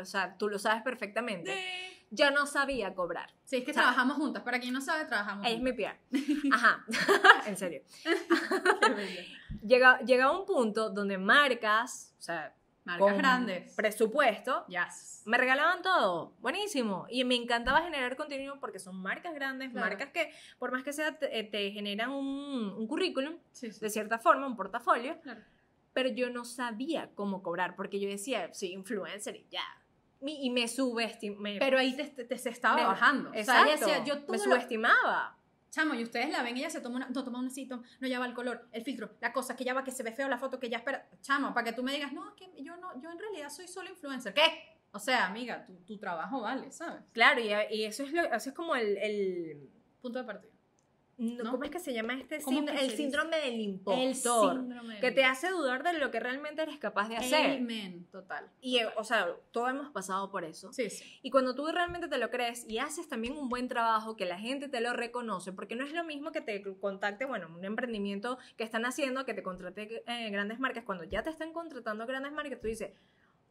o 0.00 0.04
sea, 0.04 0.36
tú 0.36 0.48
lo 0.48 0.58
sabes 0.58 0.82
perfectamente. 0.82 1.54
Yo 2.10 2.30
no 2.30 2.46
sabía 2.46 2.94
cobrar. 2.94 3.30
Sí, 3.44 3.56
es 3.58 3.64
que 3.64 3.70
O 3.70 3.74
sea, 3.74 3.82
trabajamos 3.84 4.16
juntas, 4.16 4.42
para 4.42 4.58
quien 4.58 4.72
no 4.72 4.80
sabe, 4.80 5.04
trabajamos 5.04 5.46
Ella 5.46 5.56
es 5.56 5.62
mi 5.62 5.70
juntas. 5.70 5.96
PR. 6.10 6.50
Ajá, 6.54 6.84
en 7.46 7.56
serio. 7.56 7.82
Llega, 9.64 10.00
llega 10.00 10.30
un 10.36 10.46
punto 10.46 10.90
donde 10.90 11.18
marcas, 11.18 12.14
o 12.18 12.22
sea, 12.22 12.54
Marcas 12.88 13.08
con 13.08 13.18
grandes. 13.18 13.74
presupuesto, 13.74 14.64
Yes. 14.68 15.22
me 15.26 15.36
regalaban 15.38 15.82
todo. 15.82 16.32
Buenísimo. 16.40 17.06
Y 17.10 17.24
me 17.24 17.34
encantaba 17.36 17.82
generar 17.82 18.16
contenido 18.16 18.58
porque 18.60 18.78
son 18.78 18.96
marcas 18.96 19.34
grandes, 19.34 19.70
Claro. 19.72 19.86
marcas 19.88 20.10
que, 20.10 20.32
por 20.58 20.72
más 20.72 20.82
que 20.84 20.92
sea, 20.92 21.18
te, 21.18 21.38
eh, 21.38 21.44
te 21.44 21.70
generan 21.70 22.10
un, 22.10 22.74
un 22.76 22.86
currículum, 22.86 23.36
Sí, 23.52 23.70
sí. 23.72 23.80
de 23.80 23.90
cierta 23.90 24.18
forma, 24.18 24.46
un 24.46 24.56
portafolio. 24.56 25.20
Claro. 25.20 25.40
pero 25.94 26.10
yo 26.10 26.30
no 26.30 26.44
sabía 26.44 27.10
cómo 27.16 27.42
cobrar, 27.42 27.74
porque 27.74 27.98
yo 27.98 28.08
decía, 28.08 28.54
soy 28.54 28.68
influencer 28.72 29.34
y 29.34 29.46
ya. 29.50 29.64
Y 30.20 30.48
me 30.50 30.68
subestimé. 30.68 31.58
Pero 31.58 31.76
ahí 31.76 31.96
te, 31.96 32.04
te- 32.04 32.24
te- 32.24 32.38
se 32.38 32.50
estaba 32.50 32.76
me- 32.76 32.84
bajando. 32.84 33.30
Exacto. 33.34 33.62
O 33.62 33.64
sea, 33.64 33.74
ella 33.74 33.86
decía, 33.86 34.04
yo 34.04 34.18
todo 34.20 34.30
me 34.32 34.38
lo- 34.38 34.44
subestimaba. 34.44 35.36
Chamo, 35.70 35.94
y 35.94 36.02
ustedes 36.02 36.30
la 36.30 36.42
ven, 36.42 36.56
ella 36.56 36.70
se 36.70 36.80
toma 36.80 36.96
una, 36.96 37.08
no 37.08 37.24
toma 37.24 37.38
un 37.38 37.46
necito, 37.46 37.82
no 38.00 38.08
ya 38.08 38.18
va 38.18 38.26
el 38.26 38.34
color, 38.34 38.68
el 38.72 38.82
filtro, 38.82 39.10
la 39.20 39.32
cosa, 39.32 39.54
que 39.54 39.64
ya 39.64 39.74
va, 39.74 39.84
que 39.84 39.90
se 39.90 40.02
ve 40.02 40.12
feo 40.12 40.28
la 40.28 40.38
foto, 40.38 40.58
que 40.58 40.68
ya 40.68 40.78
espera. 40.78 41.08
Chamo, 41.20 41.52
para 41.52 41.64
que 41.64 41.72
tú 41.72 41.82
me 41.82 41.92
digas, 41.92 42.12
no, 42.12 42.28
es 42.28 42.34
que 42.34 42.62
yo 42.62 42.76
no, 42.76 43.00
yo 43.00 43.10
en 43.10 43.18
realidad 43.18 43.50
soy 43.50 43.68
solo 43.68 43.90
influencer. 43.90 44.34
¿Qué? 44.34 44.76
O 44.92 44.98
sea, 44.98 45.26
amiga, 45.26 45.66
tu, 45.66 45.74
tu 45.84 45.98
trabajo 45.98 46.40
vale, 46.40 46.72
¿sabes? 46.72 47.02
Claro, 47.12 47.40
y, 47.40 47.50
y 47.76 47.84
eso, 47.84 48.02
es 48.02 48.12
lo, 48.12 48.22
eso 48.22 48.48
es 48.50 48.54
como 48.54 48.74
el... 48.74 48.96
el 48.98 49.70
Punto 50.00 50.20
de 50.20 50.24
partida. 50.24 50.52
No. 51.18 51.50
¿Cómo 51.50 51.64
es 51.64 51.70
que 51.70 51.80
se 51.80 51.92
llama 51.92 52.14
este 52.14 52.40
¿Cómo 52.40 52.56
síndrome? 52.58 52.84
El 52.84 52.90
síndrome 52.92 53.36
del 53.40 53.54
El 53.54 53.60
impostor. 53.60 54.56
síndrome 54.56 55.00
Que 55.00 55.10
te 55.10 55.24
hace 55.24 55.50
dudar 55.50 55.82
de 55.82 55.94
lo 55.94 56.10
que 56.10 56.20
realmente 56.20 56.62
eres 56.62 56.78
capaz 56.78 57.08
de 57.08 57.16
hacer. 57.16 57.58
Amen, 57.58 58.06
total. 58.10 58.48
Y, 58.60 58.78
eh, 58.78 58.88
o 58.96 59.02
sea, 59.04 59.28
todos 59.50 59.70
hemos 59.70 59.90
pasado 59.90 60.30
por 60.30 60.44
eso. 60.44 60.72
Sí, 60.72 60.88
sí. 60.90 61.18
Y 61.22 61.30
cuando 61.30 61.54
tú 61.54 61.66
realmente 61.66 62.06
te 62.06 62.18
lo 62.18 62.30
crees 62.30 62.64
y 62.68 62.78
haces 62.78 63.08
también 63.08 63.36
un 63.36 63.48
buen 63.48 63.66
trabajo, 63.66 64.16
que 64.16 64.26
la 64.26 64.38
gente 64.38 64.68
te 64.68 64.80
lo 64.80 64.92
reconoce, 64.92 65.52
porque 65.52 65.74
no 65.74 65.84
es 65.84 65.92
lo 65.92 66.04
mismo 66.04 66.30
que 66.30 66.40
te 66.40 66.62
contacte, 66.78 67.24
bueno, 67.24 67.48
un 67.54 67.64
emprendimiento 67.64 68.38
que 68.56 68.64
están 68.64 68.86
haciendo, 68.86 69.24
que 69.24 69.34
te 69.34 69.42
contrate 69.42 70.04
eh, 70.06 70.30
grandes 70.30 70.60
marcas. 70.60 70.84
Cuando 70.84 71.04
ya 71.04 71.22
te 71.24 71.30
están 71.30 71.52
contratando 71.52 72.06
grandes 72.06 72.32
marcas, 72.32 72.60
tú 72.60 72.68
dices, 72.68 72.92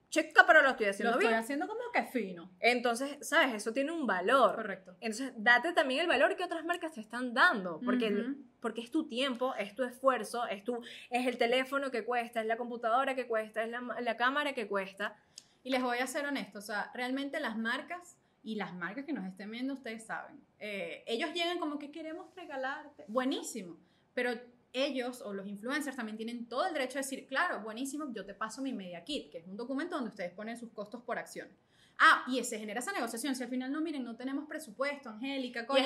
checa, 0.09 0.45
pero 0.47 0.61
lo 0.61 0.69
estoy 0.69 0.85
Lo 0.85 0.91
haciendo 0.91 1.11
estoy 1.13 1.27
bien. 1.27 1.39
haciendo 1.39 1.67
como 1.67 1.81
que 1.93 2.03
fino. 2.03 2.49
Entonces, 2.59 3.17
¿sabes? 3.27 3.53
Eso 3.55 3.73
tiene 3.73 3.91
un 3.91 4.07
valor. 4.07 4.55
Correcto. 4.55 4.95
Entonces, 5.01 5.33
date 5.37 5.73
también 5.73 6.01
el 6.01 6.07
valor 6.07 6.35
que 6.35 6.43
otras 6.43 6.63
marcas 6.65 6.93
te 6.93 7.01
están 7.01 7.33
dando, 7.33 7.79
porque, 7.83 8.13
Ujú. 8.13 8.35
porque 8.61 8.81
es 8.81 8.91
tu 8.91 9.07
tiempo, 9.07 9.53
es 9.55 9.75
tu 9.75 9.83
esfuerzo, 9.83 10.47
es, 10.47 10.63
tu, 10.63 10.81
es 11.09 11.27
el 11.27 11.37
teléfono 11.37 11.91
que 11.91 12.03
cuesta, 12.05 12.41
es 12.41 12.47
la 12.47 12.57
computadora 12.57 13.15
que 13.15 13.27
cuesta, 13.27 13.63
es 13.63 13.69
la, 13.69 13.81
la 14.01 14.17
cámara 14.17 14.53
que 14.53 14.67
cuesta. 14.67 15.15
Y 15.63 15.69
les 15.69 15.81
voy 15.81 15.97
a 15.97 16.07
ser 16.07 16.25
honesto, 16.25 16.59
o 16.59 16.61
sea, 16.61 16.91
realmente 16.93 17.39
las 17.41 17.57
marcas 17.57 18.17
y 18.43 18.55
las 18.55 18.73
marcas 18.73 19.03
que 19.03 19.11
nos 19.11 19.25
estén 19.25 19.51
viendo, 19.51 19.73
ustedes 19.73 20.05
saben, 20.05 20.39
eh, 20.59 21.03
ellos 21.05 21.33
llegan 21.33 21.59
como 21.59 21.77
que 21.77 21.91
queremos 21.91 22.33
regalarte, 22.35 23.03
buenísimo, 23.09 23.77
pero 24.13 24.31
ellos 24.85 25.21
o 25.21 25.33
los 25.33 25.47
influencers 25.47 25.95
también 25.95 26.17
tienen 26.17 26.47
todo 26.47 26.65
el 26.67 26.73
derecho 26.73 26.99
a 26.99 27.01
decir, 27.01 27.27
claro, 27.27 27.61
buenísimo, 27.61 28.11
yo 28.13 28.25
te 28.25 28.33
paso 28.33 28.61
mi 28.61 28.73
media 28.73 29.03
kit, 29.03 29.31
que 29.31 29.39
es 29.39 29.47
un 29.47 29.57
documento 29.57 29.95
donde 29.95 30.09
ustedes 30.09 30.31
ponen 30.33 30.57
sus 30.57 30.71
costos 30.71 31.01
por 31.03 31.17
acción. 31.17 31.47
Ah, 31.99 32.23
y 32.27 32.43
se 32.43 32.59
genera 32.59 32.79
esa 32.79 32.91
negociación. 32.91 33.35
Si 33.35 33.43
al 33.43 33.49
final 33.49 33.71
no, 33.71 33.81
miren, 33.81 34.03
no 34.03 34.15
tenemos 34.15 34.47
presupuesto, 34.47 35.09
Angélica, 35.09 35.65
coño, 35.65 35.85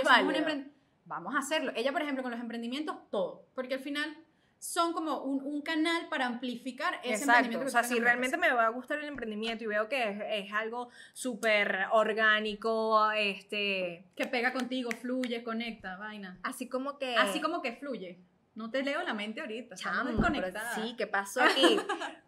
Vamos 1.06 1.34
a 1.36 1.40
hacerlo. 1.40 1.72
Ella, 1.76 1.92
por 1.92 2.02
ejemplo, 2.02 2.22
con 2.22 2.32
los 2.32 2.40
emprendimientos, 2.40 2.96
todo. 3.10 3.46
Porque 3.56 3.74
al 3.74 3.80
final 3.80 4.16
son 4.60 4.94
como 4.94 5.24
un, 5.24 5.44
un 5.44 5.62
canal 5.62 6.08
para 6.10 6.28
amplificar 6.28 6.94
ese 7.04 7.24
Exacto. 7.24 7.32
emprendimiento. 7.32 7.64
O 7.64 7.66
que 7.66 7.72
sea, 7.72 7.82
tú 7.82 7.96
si 7.96 8.00
realmente 8.00 8.38
me 8.38 8.54
va 8.54 8.68
a 8.68 8.70
gustar 8.70 9.00
el 9.00 9.06
emprendimiento 9.06 9.64
y 9.64 9.68
veo 9.68 9.90
que 9.90 10.10
es, 10.10 10.46
es 10.46 10.54
algo 10.54 10.90
súper 11.14 11.88
orgánico, 11.92 13.12
este, 13.12 14.06
que 14.16 14.28
pega 14.28 14.54
contigo, 14.54 14.92
fluye, 14.92 15.44
conecta, 15.44 15.98
vaina. 15.98 16.38
así 16.44 16.70
como 16.70 17.00
que... 17.00 17.16
Así 17.16 17.42
como 17.42 17.64
que 17.64 17.74
fluye. 17.74 18.20
No 18.54 18.70
te 18.70 18.84
leo 18.84 19.02
la 19.04 19.14
mente 19.14 19.40
ahorita, 19.40 19.76
Chamo, 19.76 20.02
pero 20.04 20.18
desconectadas. 20.18 20.76
sí, 20.76 20.94
¿qué 20.98 21.08
pasó 21.08 21.42
aquí? 21.44 21.80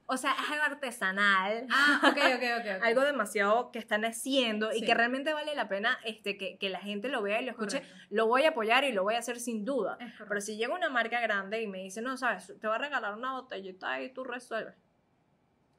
o 0.05 0.15
sea, 0.15 0.31
es 0.33 0.51
algo 0.51 0.63
artesanal. 0.63 1.67
Ah, 1.69 1.99
ok, 2.03 2.17
ok, 2.17 2.43
ok. 2.59 2.77
ok. 2.77 2.83
Algo 2.83 3.01
demasiado 3.01 3.71
que 3.71 3.79
están 3.79 4.05
haciendo 4.05 4.71
y 4.71 4.79
Sí. 4.79 4.85
que 4.85 4.93
realmente 4.93 5.33
vale 5.33 5.53
la 5.53 5.67
pena 5.67 5.99
este, 6.05 6.37
que, 6.37 6.57
que 6.57 6.69
la 6.69 6.79
gente 6.79 7.09
lo 7.09 7.21
vea 7.21 7.41
y 7.41 7.45
lo 7.45 7.51
escuche. 7.51 7.79
Correcto. 7.81 8.05
Lo 8.09 8.27
voy 8.27 8.43
a 8.43 8.49
apoyar 8.49 8.85
y 8.85 8.93
lo 8.93 9.03
voy 9.03 9.15
a 9.15 9.19
hacer 9.19 9.37
sin 9.39 9.65
duda. 9.65 9.97
Pero 10.27 10.39
si 10.39 10.55
llega 10.55 10.73
una 10.73 10.89
marca 10.89 11.19
grande 11.19 11.61
y 11.61 11.67
me 11.67 11.79
dice, 11.79 12.01
no, 12.01 12.15
sabes, 12.15 12.53
te 12.59 12.67
va 12.67 12.75
a 12.75 12.79
regalar 12.79 13.15
una 13.15 13.33
botellita 13.33 14.01
y 14.01 14.13
tú 14.13 14.23
resuelves. 14.23 14.75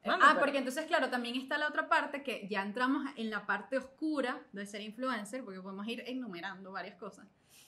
Mami, 0.05 0.21
ah, 0.23 0.27
pero- 0.33 0.39
porque 0.41 0.57
entonces, 0.59 0.85
claro, 0.85 1.09
también 1.09 1.35
está 1.35 1.57
la 1.57 1.67
otra 1.67 1.89
parte 1.89 2.21
que 2.21 2.47
ya 2.47 2.61
entramos 2.61 3.03
en 3.15 3.31
la 3.31 3.47
parte 3.47 3.77
oscura 3.79 4.39
de 4.51 4.67
ser 4.67 4.81
influencer, 4.81 5.43
porque 5.43 5.59
podemos 5.61 5.87
ir 5.87 6.03
enumerando 6.05 6.71
varias 6.71 6.95
cosas. 6.97 7.25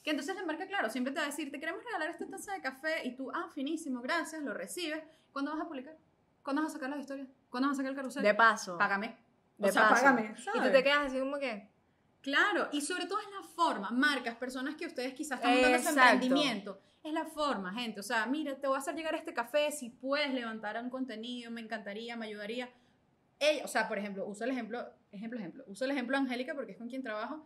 Que 0.08 0.12
entonces 0.12 0.38
la 0.38 0.46
marca, 0.46 0.66
claro, 0.66 0.90
siempre 0.90 1.12
te 1.12 1.20
va 1.20 1.26
a 1.26 1.30
decir, 1.30 1.52
te 1.52 1.60
queremos 1.60 1.84
regalar 1.84 2.10
esta 2.10 2.26
taza 2.26 2.54
de 2.54 2.62
café 2.62 3.06
y 3.06 3.14
tú, 3.14 3.30
ah, 3.34 3.50
finísimo, 3.54 4.00
gracias, 4.00 4.42
lo 4.42 4.54
recibes. 4.54 5.04
¿Cuándo 5.34 5.52
vas 5.52 5.60
a 5.60 5.68
publicar? 5.68 5.98
¿Cuándo 6.42 6.62
vas 6.62 6.72
a 6.72 6.76
sacar 6.76 6.90
las 6.90 7.02
historias? 7.02 7.28
¿Cuándo 7.50 7.68
vas 7.68 7.76
a 7.76 7.80
sacar 7.80 7.92
el 7.92 7.98
carrusel? 7.98 8.24
De 8.24 8.34
paso. 8.34 8.78
Págame. 8.78 9.18
De 9.58 9.68
o 9.68 9.70
sea, 9.70 9.90
paso. 9.90 9.96
págame. 9.96 10.32
Y 10.32 10.34
tú 10.34 10.42
¿sabes? 10.44 10.72
te 10.72 10.82
quedas 10.82 11.08
así 11.08 11.20
como 11.20 11.38
que... 11.38 11.70
Claro, 12.22 12.70
y 12.72 12.80
sobre 12.80 13.06
todo 13.06 13.20
es 13.20 13.26
la 13.26 13.46
forma, 13.50 13.92
marcas, 13.92 14.38
personas 14.38 14.76
que 14.76 14.86
ustedes 14.86 15.14
quizás 15.14 15.40
están 15.40 15.56
montando 15.56 15.80
su 15.80 15.90
emprendimiento. 15.90 16.82
Es 17.04 17.12
la 17.12 17.26
forma, 17.26 17.74
gente. 17.74 18.00
O 18.00 18.04
sea, 18.04 18.26
mira, 18.28 18.56
te 18.56 18.66
voy 18.66 18.78
a 18.78 18.80
hacer 18.80 18.96
llegar 18.96 19.14
este 19.14 19.34
café, 19.34 19.74
si 19.74 19.90
puedes 19.90 20.34
levantar 20.34 20.82
un 20.82 20.90
contenido, 20.90 21.52
me 21.52 21.60
encantaría, 21.60 22.16
me 22.16 22.28
ayudaría. 22.28 22.70
Ella, 23.40 23.66
o 23.66 23.68
sea, 23.68 23.90
por 23.90 23.98
ejemplo, 23.98 24.26
uso 24.26 24.46
el 24.46 24.52
ejemplo, 24.52 24.90
ejemplo, 25.12 25.38
ejemplo, 25.38 25.66
uso 25.68 25.84
el 25.84 25.92
ejemplo 25.92 26.16
de 26.16 26.24
Angélica 26.24 26.56
porque 26.56 26.72
es 26.72 26.78
con 26.78 26.88
quien 26.88 27.04
trabajo. 27.04 27.46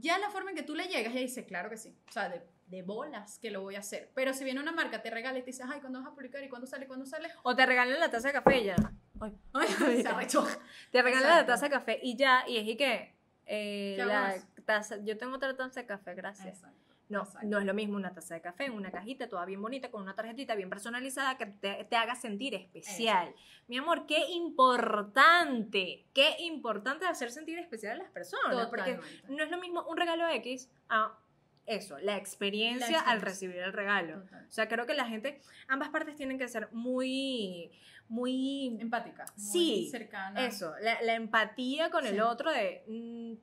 Ya 0.00 0.18
la 0.18 0.30
forma 0.30 0.50
en 0.50 0.56
que 0.56 0.62
tú 0.62 0.74
le 0.74 0.84
llegas, 0.88 1.12
ella 1.12 1.20
dice, 1.22 1.44
claro 1.44 1.68
que 1.70 1.76
sí. 1.76 1.96
O 2.08 2.12
sea, 2.12 2.28
de, 2.28 2.42
de 2.68 2.82
bolas 2.82 3.38
que 3.38 3.50
lo 3.50 3.62
voy 3.62 3.76
a 3.76 3.80
hacer. 3.80 4.10
Pero 4.14 4.32
si 4.32 4.44
viene 4.44 4.60
una 4.60 4.72
marca, 4.72 5.02
te 5.02 5.10
regala 5.10 5.38
y 5.38 5.42
te 5.42 5.46
dice, 5.46 5.62
ay, 5.66 5.80
¿cuándo 5.80 6.00
vas 6.00 6.08
a 6.08 6.14
publicar? 6.14 6.42
¿Y 6.42 6.48
cuándo 6.48 6.66
sale? 6.66 6.86
¿Cuándo 6.86 7.06
sale? 7.06 7.28
O 7.42 7.54
te 7.54 7.66
regalan 7.66 7.98
la 7.98 8.10
taza 8.10 8.28
de 8.28 8.34
café 8.34 8.58
y 8.58 8.64
ya. 8.64 8.76
Ay. 9.20 9.36
Ay, 9.52 10.02
se 10.02 10.08
arrechó. 10.08 10.46
Te 10.92 11.02
regalan 11.02 11.28
la 11.28 11.46
taza 11.46 11.66
de 11.66 11.70
café 11.72 12.00
y 12.02 12.16
ya. 12.16 12.44
Y 12.48 12.56
es 12.56 12.66
y 12.66 12.76
que... 12.76 13.14
eh, 13.46 13.94
¿Qué 13.96 14.02
hago 14.02 14.12
la 14.12 14.34
taza, 14.64 14.96
yo 15.04 15.18
tengo 15.18 15.36
otra 15.36 15.54
taza 15.56 15.80
de 15.80 15.86
café, 15.86 16.14
gracias. 16.14 16.48
Exacto. 16.48 16.79
No, 17.10 17.24
Exacto. 17.24 17.46
no 17.48 17.58
es 17.58 17.64
lo 17.66 17.74
mismo 17.74 17.96
una 17.96 18.14
taza 18.14 18.34
de 18.34 18.40
café 18.40 18.64
en 18.66 18.72
una 18.72 18.90
cajita 18.90 19.28
toda 19.28 19.44
bien 19.44 19.60
bonita 19.60 19.90
con 19.90 20.00
una 20.02 20.14
tarjetita 20.14 20.54
bien 20.54 20.70
personalizada 20.70 21.36
que 21.36 21.46
te, 21.46 21.84
te 21.84 21.96
haga 21.96 22.14
sentir 22.14 22.54
especial. 22.54 23.34
Mi 23.68 23.76
amor, 23.78 24.06
qué 24.06 24.30
importante, 24.30 26.06
qué 26.14 26.36
importante 26.40 27.06
hacer 27.06 27.30
sentir 27.30 27.58
especial 27.58 27.94
a 28.00 28.02
las 28.04 28.10
personas. 28.12 28.66
Porque 28.68 28.94
Totalmente. 28.94 29.32
no 29.32 29.44
es 29.44 29.50
lo 29.50 29.58
mismo 29.58 29.82
un 29.88 29.96
regalo 29.96 30.28
X 30.28 30.70
a 30.88 31.18
eso, 31.66 31.98
la 31.98 32.16
experiencia, 32.16 32.90
La 32.90 32.98
al 32.98 33.18
experiencia. 33.18 33.24
recibir 33.24 33.56
el 33.58 33.72
regalo. 33.72 34.22
Total. 34.22 34.46
O 34.46 34.50
sea, 34.50 34.68
creo 34.68 34.86
que 34.86 34.94
la 34.94 35.06
gente, 35.06 35.40
ambas 35.68 35.88
partes 35.90 36.16
tienen 36.16 36.38
que 36.38 36.48
ser 36.48 36.68
muy, 36.72 37.70
muy 38.08 38.76
Empática. 38.80 39.24
muy 39.36 39.44
Sí, 39.52 39.88
cercana. 39.90 40.44
eso, 40.46 40.72
la, 40.80 41.00
la 41.02 41.14
empatía 41.14 41.90
con 41.90 42.06
el 42.06 42.14
Sí. 42.14 42.20
otro 42.20 42.50
de 42.50 42.82
mm, 42.88 43.34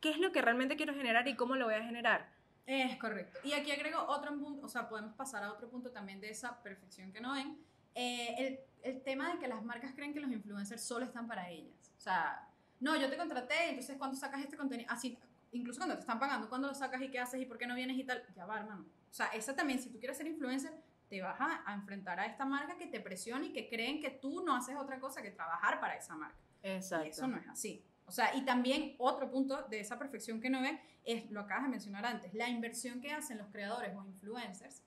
qué 0.00 0.10
es 0.10 0.18
lo 0.18 0.32
que 0.32 0.40
realmente 0.40 0.76
quiero 0.76 0.94
generar 0.94 1.28
y 1.28 1.34
cómo 1.36 1.56
lo 1.56 1.66
voy 1.66 1.74
a 1.74 1.82
generar. 1.84 2.28
Es 2.66 2.96
correcto. 2.98 3.38
Y 3.44 3.52
aquí 3.52 3.70
agrego 3.72 4.04
otro 4.06 4.36
punto, 4.38 4.66
o 4.66 4.68
sea, 4.68 4.88
podemos 4.88 5.14
pasar 5.14 5.42
a 5.42 5.52
otro 5.52 5.68
punto 5.68 5.90
también 5.90 6.20
de 6.20 6.30
esa 6.30 6.62
perfección 6.62 7.12
que 7.12 7.20
no 7.20 7.32
ven. 7.32 7.58
Eh, 7.94 8.34
el, 8.38 8.60
el 8.82 9.02
tema 9.02 9.32
de 9.32 9.38
que 9.38 9.48
las 9.48 9.64
marcas 9.64 9.92
creen 9.94 10.12
que 10.12 10.20
los 10.20 10.30
influencers 10.30 10.82
solo 10.82 11.04
están 11.04 11.26
para 11.26 11.48
ellas. 11.50 11.92
O 11.98 12.00
sea, 12.00 12.48
no, 12.78 12.96
yo 12.96 13.10
te 13.10 13.16
contraté, 13.16 13.70
entonces 13.70 13.96
cuando 13.98 14.16
sacas 14.16 14.40
este 14.40 14.56
contenido, 14.56 14.90
así, 14.90 15.18
incluso 15.52 15.80
cuando 15.80 15.96
te 15.96 16.00
están 16.00 16.18
pagando, 16.18 16.48
cuando 16.48 16.68
lo 16.68 16.74
sacas 16.74 17.02
y 17.02 17.10
qué 17.10 17.18
haces 17.18 17.40
y 17.40 17.46
por 17.46 17.58
qué 17.58 17.66
no 17.66 17.74
vienes 17.74 17.96
y 17.98 18.04
tal, 18.04 18.24
ya 18.34 18.46
va, 18.46 18.58
hermano. 18.58 18.86
O 19.10 19.12
sea, 19.12 19.26
esa 19.28 19.54
también, 19.54 19.80
si 19.80 19.90
tú 19.90 19.98
quieres 19.98 20.16
ser 20.16 20.26
influencer, 20.26 20.72
te 21.08 21.20
vas 21.20 21.40
a, 21.40 21.62
a 21.68 21.74
enfrentar 21.74 22.20
a 22.20 22.26
esta 22.26 22.44
marca 22.44 22.76
que 22.78 22.86
te 22.86 23.00
presiona 23.00 23.44
y 23.44 23.52
que 23.52 23.68
creen 23.68 24.00
que 24.00 24.10
tú 24.10 24.44
no 24.44 24.54
haces 24.54 24.76
otra 24.76 25.00
cosa 25.00 25.20
que 25.20 25.32
trabajar 25.32 25.80
para 25.80 25.96
esa 25.96 26.14
marca. 26.14 26.38
Exacto. 26.62 27.06
Y 27.06 27.10
eso 27.10 27.26
no 27.26 27.36
es 27.36 27.48
así. 27.48 27.84
O 28.10 28.12
sea, 28.12 28.34
y 28.34 28.44
también 28.44 28.96
otro 28.98 29.30
punto 29.30 29.62
de 29.70 29.78
esa 29.78 29.96
perfección 29.96 30.40
que 30.40 30.50
no 30.50 30.60
ven 30.60 30.80
es, 31.04 31.30
lo 31.30 31.42
acabas 31.42 31.62
de 31.62 31.68
mencionar 31.68 32.04
antes, 32.04 32.34
la 32.34 32.48
inversión 32.48 33.00
que 33.00 33.12
hacen 33.12 33.38
los 33.38 33.46
creadores 33.52 33.94
o 33.94 34.04
influencers 34.04 34.82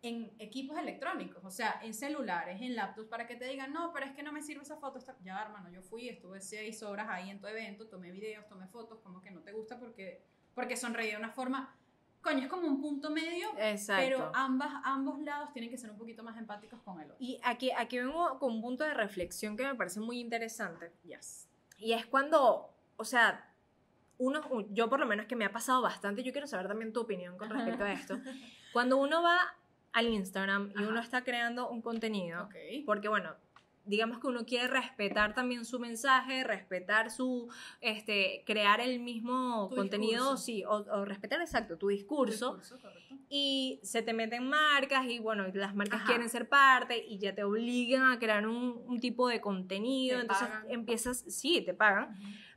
en 0.00 0.30
equipos 0.38 0.78
electrónicos, 0.78 1.44
o 1.44 1.50
sea, 1.50 1.80
en 1.82 1.92
celulares, 1.92 2.62
en 2.62 2.76
laptops, 2.76 3.08
para 3.08 3.26
que 3.26 3.34
te 3.34 3.46
digan, 3.46 3.72
no, 3.72 3.92
pero 3.92 4.06
es 4.06 4.12
que 4.12 4.22
no 4.22 4.30
me 4.30 4.42
sirve 4.42 4.62
esa 4.62 4.76
foto. 4.76 4.96
Está-". 4.96 5.16
Ya, 5.24 5.42
hermano, 5.42 5.70
yo 5.70 5.82
fui, 5.82 6.08
estuve 6.08 6.40
seis 6.40 6.84
horas 6.84 7.08
ahí 7.10 7.30
en 7.30 7.40
tu 7.40 7.48
evento, 7.48 7.88
tomé 7.88 8.12
videos, 8.12 8.46
tomé 8.46 8.68
fotos, 8.68 9.00
como 9.00 9.20
que 9.20 9.32
no 9.32 9.40
te 9.40 9.50
gusta 9.50 9.76
porque, 9.80 10.22
porque 10.54 10.76
sonreí 10.76 11.10
de 11.10 11.16
una 11.16 11.30
forma, 11.30 11.76
coño, 12.22 12.42
es 12.44 12.48
como 12.48 12.68
un 12.68 12.80
punto 12.80 13.10
medio, 13.10 13.48
Exacto. 13.58 14.04
pero 14.04 14.30
ambas, 14.36 14.70
ambos 14.84 15.18
lados 15.18 15.52
tienen 15.52 15.68
que 15.68 15.78
ser 15.78 15.90
un 15.90 15.98
poquito 15.98 16.22
más 16.22 16.38
empáticos 16.38 16.80
con 16.82 17.00
el 17.00 17.10
otro. 17.10 17.16
y 17.18 17.40
aquí, 17.42 17.72
aquí 17.76 17.98
vengo 17.98 18.38
con 18.38 18.52
un 18.52 18.62
punto 18.62 18.84
de 18.84 18.94
reflexión 18.94 19.56
que 19.56 19.64
me 19.64 19.74
parece 19.74 19.98
muy 19.98 20.20
interesante. 20.20 20.92
Yes. 21.02 21.47
Y 21.78 21.92
es 21.92 22.06
cuando, 22.06 22.70
o 22.96 23.04
sea, 23.04 23.44
uno, 24.18 24.42
yo 24.70 24.88
por 24.88 24.98
lo 25.00 25.06
menos 25.06 25.26
que 25.26 25.36
me 25.36 25.44
ha 25.44 25.52
pasado 25.52 25.80
bastante, 25.80 26.22
yo 26.22 26.32
quiero 26.32 26.46
saber 26.46 26.66
también 26.68 26.92
tu 26.92 27.00
opinión 27.00 27.38
con 27.38 27.50
respecto 27.50 27.84
a 27.84 27.92
esto. 27.92 28.18
Cuando 28.72 28.96
uno 28.96 29.22
va 29.22 29.38
al 29.92 30.08
Instagram 30.08 30.72
y 30.74 30.78
Ajá. 30.82 30.88
uno 30.88 31.00
está 31.00 31.22
creando 31.24 31.68
un 31.70 31.80
contenido, 31.82 32.44
Ok. 32.44 32.54
porque 32.84 33.08
bueno, 33.08 33.34
digamos 33.88 34.18
que 34.20 34.26
uno 34.28 34.44
quiere 34.44 34.68
respetar 34.68 35.34
también 35.34 35.64
su 35.64 35.80
mensaje, 35.80 36.44
respetar 36.44 37.10
su, 37.10 37.48
este, 37.80 38.44
crear 38.46 38.80
el 38.80 39.00
mismo 39.00 39.68
contenido, 39.74 40.22
discurso. 40.24 40.36
sí, 40.44 40.64
o, 40.64 40.76
o 40.76 41.04
respetar 41.04 41.40
exacto 41.40 41.76
tu 41.78 41.88
discurso, 41.88 42.60
y 43.28 43.80
se 43.82 44.02
te 44.02 44.12
meten 44.12 44.46
marcas 44.48 45.06
y 45.06 45.18
bueno, 45.18 45.46
las 45.52 45.74
marcas 45.74 46.00
Ajá. 46.02 46.06
quieren 46.06 46.28
ser 46.28 46.48
parte 46.48 47.04
y 47.04 47.18
ya 47.18 47.34
te 47.34 47.44
obligan 47.44 48.10
a 48.12 48.18
crear 48.18 48.46
un, 48.46 48.82
un 48.86 49.00
tipo 49.00 49.28
de 49.28 49.40
contenido, 49.40 50.16
Te 50.16 50.22
entonces 50.22 50.48
pagan. 50.48 50.70
empiezas, 50.70 51.24
sí, 51.28 51.60
te 51.62 51.74
pagan, 51.74 52.14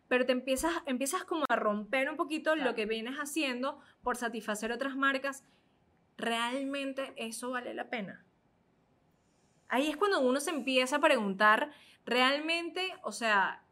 pero 0.08 0.26
te 0.26 0.34
empiezas, 0.34 0.72
empiezas 0.86 1.24
como 1.24 1.46
a 1.50 1.56
romper 1.56 2.10
un 2.10 2.18
poquito 2.18 2.54
Claro. 2.54 2.70
lo 2.72 2.76
que 2.76 2.86
vienes 2.86 3.16
haciendo 3.18 3.80
por 4.04 4.18
satisfacer 4.18 4.72
otras 4.72 4.96
marcas. 4.96 5.44
¿Realmente 6.18 7.14
eso 7.16 7.52
vale 7.52 7.74
la 7.74 7.90
pena? 7.90 8.26
Ahí 9.72 9.90
es 9.90 9.98
cuando 9.98 10.20
uno 10.20 10.40
se 10.40 10.52
empieza 10.52 10.98
a 10.98 11.00
preguntar 11.00 11.72
realmente, 12.06 12.94
o 13.04 13.12
sea, 13.12 13.64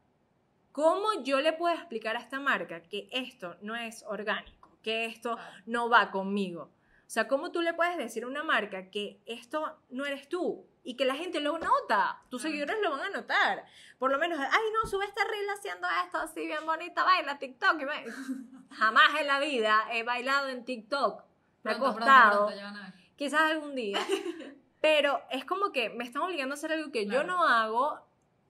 ¿cómo 0.72 1.22
yo 1.24 1.42
le 1.42 1.54
puedo 1.54 1.76
explicar 1.76 2.16
a 2.16 2.20
esta 2.20 2.40
marca 2.40 2.82
que 2.82 3.08
esto 3.12 3.58
no 3.62 3.76
es 3.76 4.04
orgánico, 4.08 4.78
que 4.82 5.06
esto 5.06 5.38
no 5.66 5.90
va 5.90 6.10
conmigo? 6.10 6.72
O 7.10 7.12
sea, 7.12 7.28
¿cómo 7.28 7.52
tú 7.52 7.62
le 7.62 7.74
puedes 7.74 7.98
decir 7.98 8.24
a 8.24 8.28
una 8.28 8.44
marca 8.44 8.90
que 8.90 9.20
esto 9.26 9.78
no 9.90 10.06
eres 10.06 10.30
tú? 10.30 10.66
Y 10.84 10.96
que 10.96 11.06
la 11.06 11.16
gente 11.16 11.40
lo 11.42 11.58
nota, 11.58 12.22
tus 12.30 12.42
seguidores 12.44 12.78
lo 12.82 12.92
van 12.92 13.02
a 13.02 13.10
notar. 13.10 13.66
Por 13.98 14.12
lo 14.12 14.18
menos, 14.18 14.40
ay, 14.40 14.64
no, 14.74 14.90
sube 14.90 15.06
esta 15.06 15.24
reel 15.26 15.50
haciendo 15.50 15.88
esto 16.06 16.20
así 16.20 16.46
bien 16.46 16.66
bonita, 16.66 17.04
baila 17.04 17.38
TikTok. 17.38 17.82
y 17.82 18.74
Jamás 18.76 19.20
en 19.20 19.28
la 19.28 19.40
vida 19.40 19.86
he 19.92 20.04
bailado 20.04 20.48
en 20.48 20.64
TikTok. 20.64 21.24
Me 21.64 21.72
ha 21.72 21.78
Pronto, 21.78 21.96
costado, 21.98 22.48
pronto, 22.48 22.80
quizás 23.18 23.42
algún 23.52 23.76
día. 23.76 24.00
Pero 24.82 25.22
es 25.30 25.46
como 25.46 25.72
que 25.72 25.90
me 25.90 26.04
están 26.04 26.22
obligando 26.22 26.54
a 26.54 26.58
hacer 26.58 26.72
algo 26.72 26.92
que 26.92 27.06
yo 27.06 27.12
Claro. 27.12 27.28
no 27.28 27.48
hago 27.48 28.00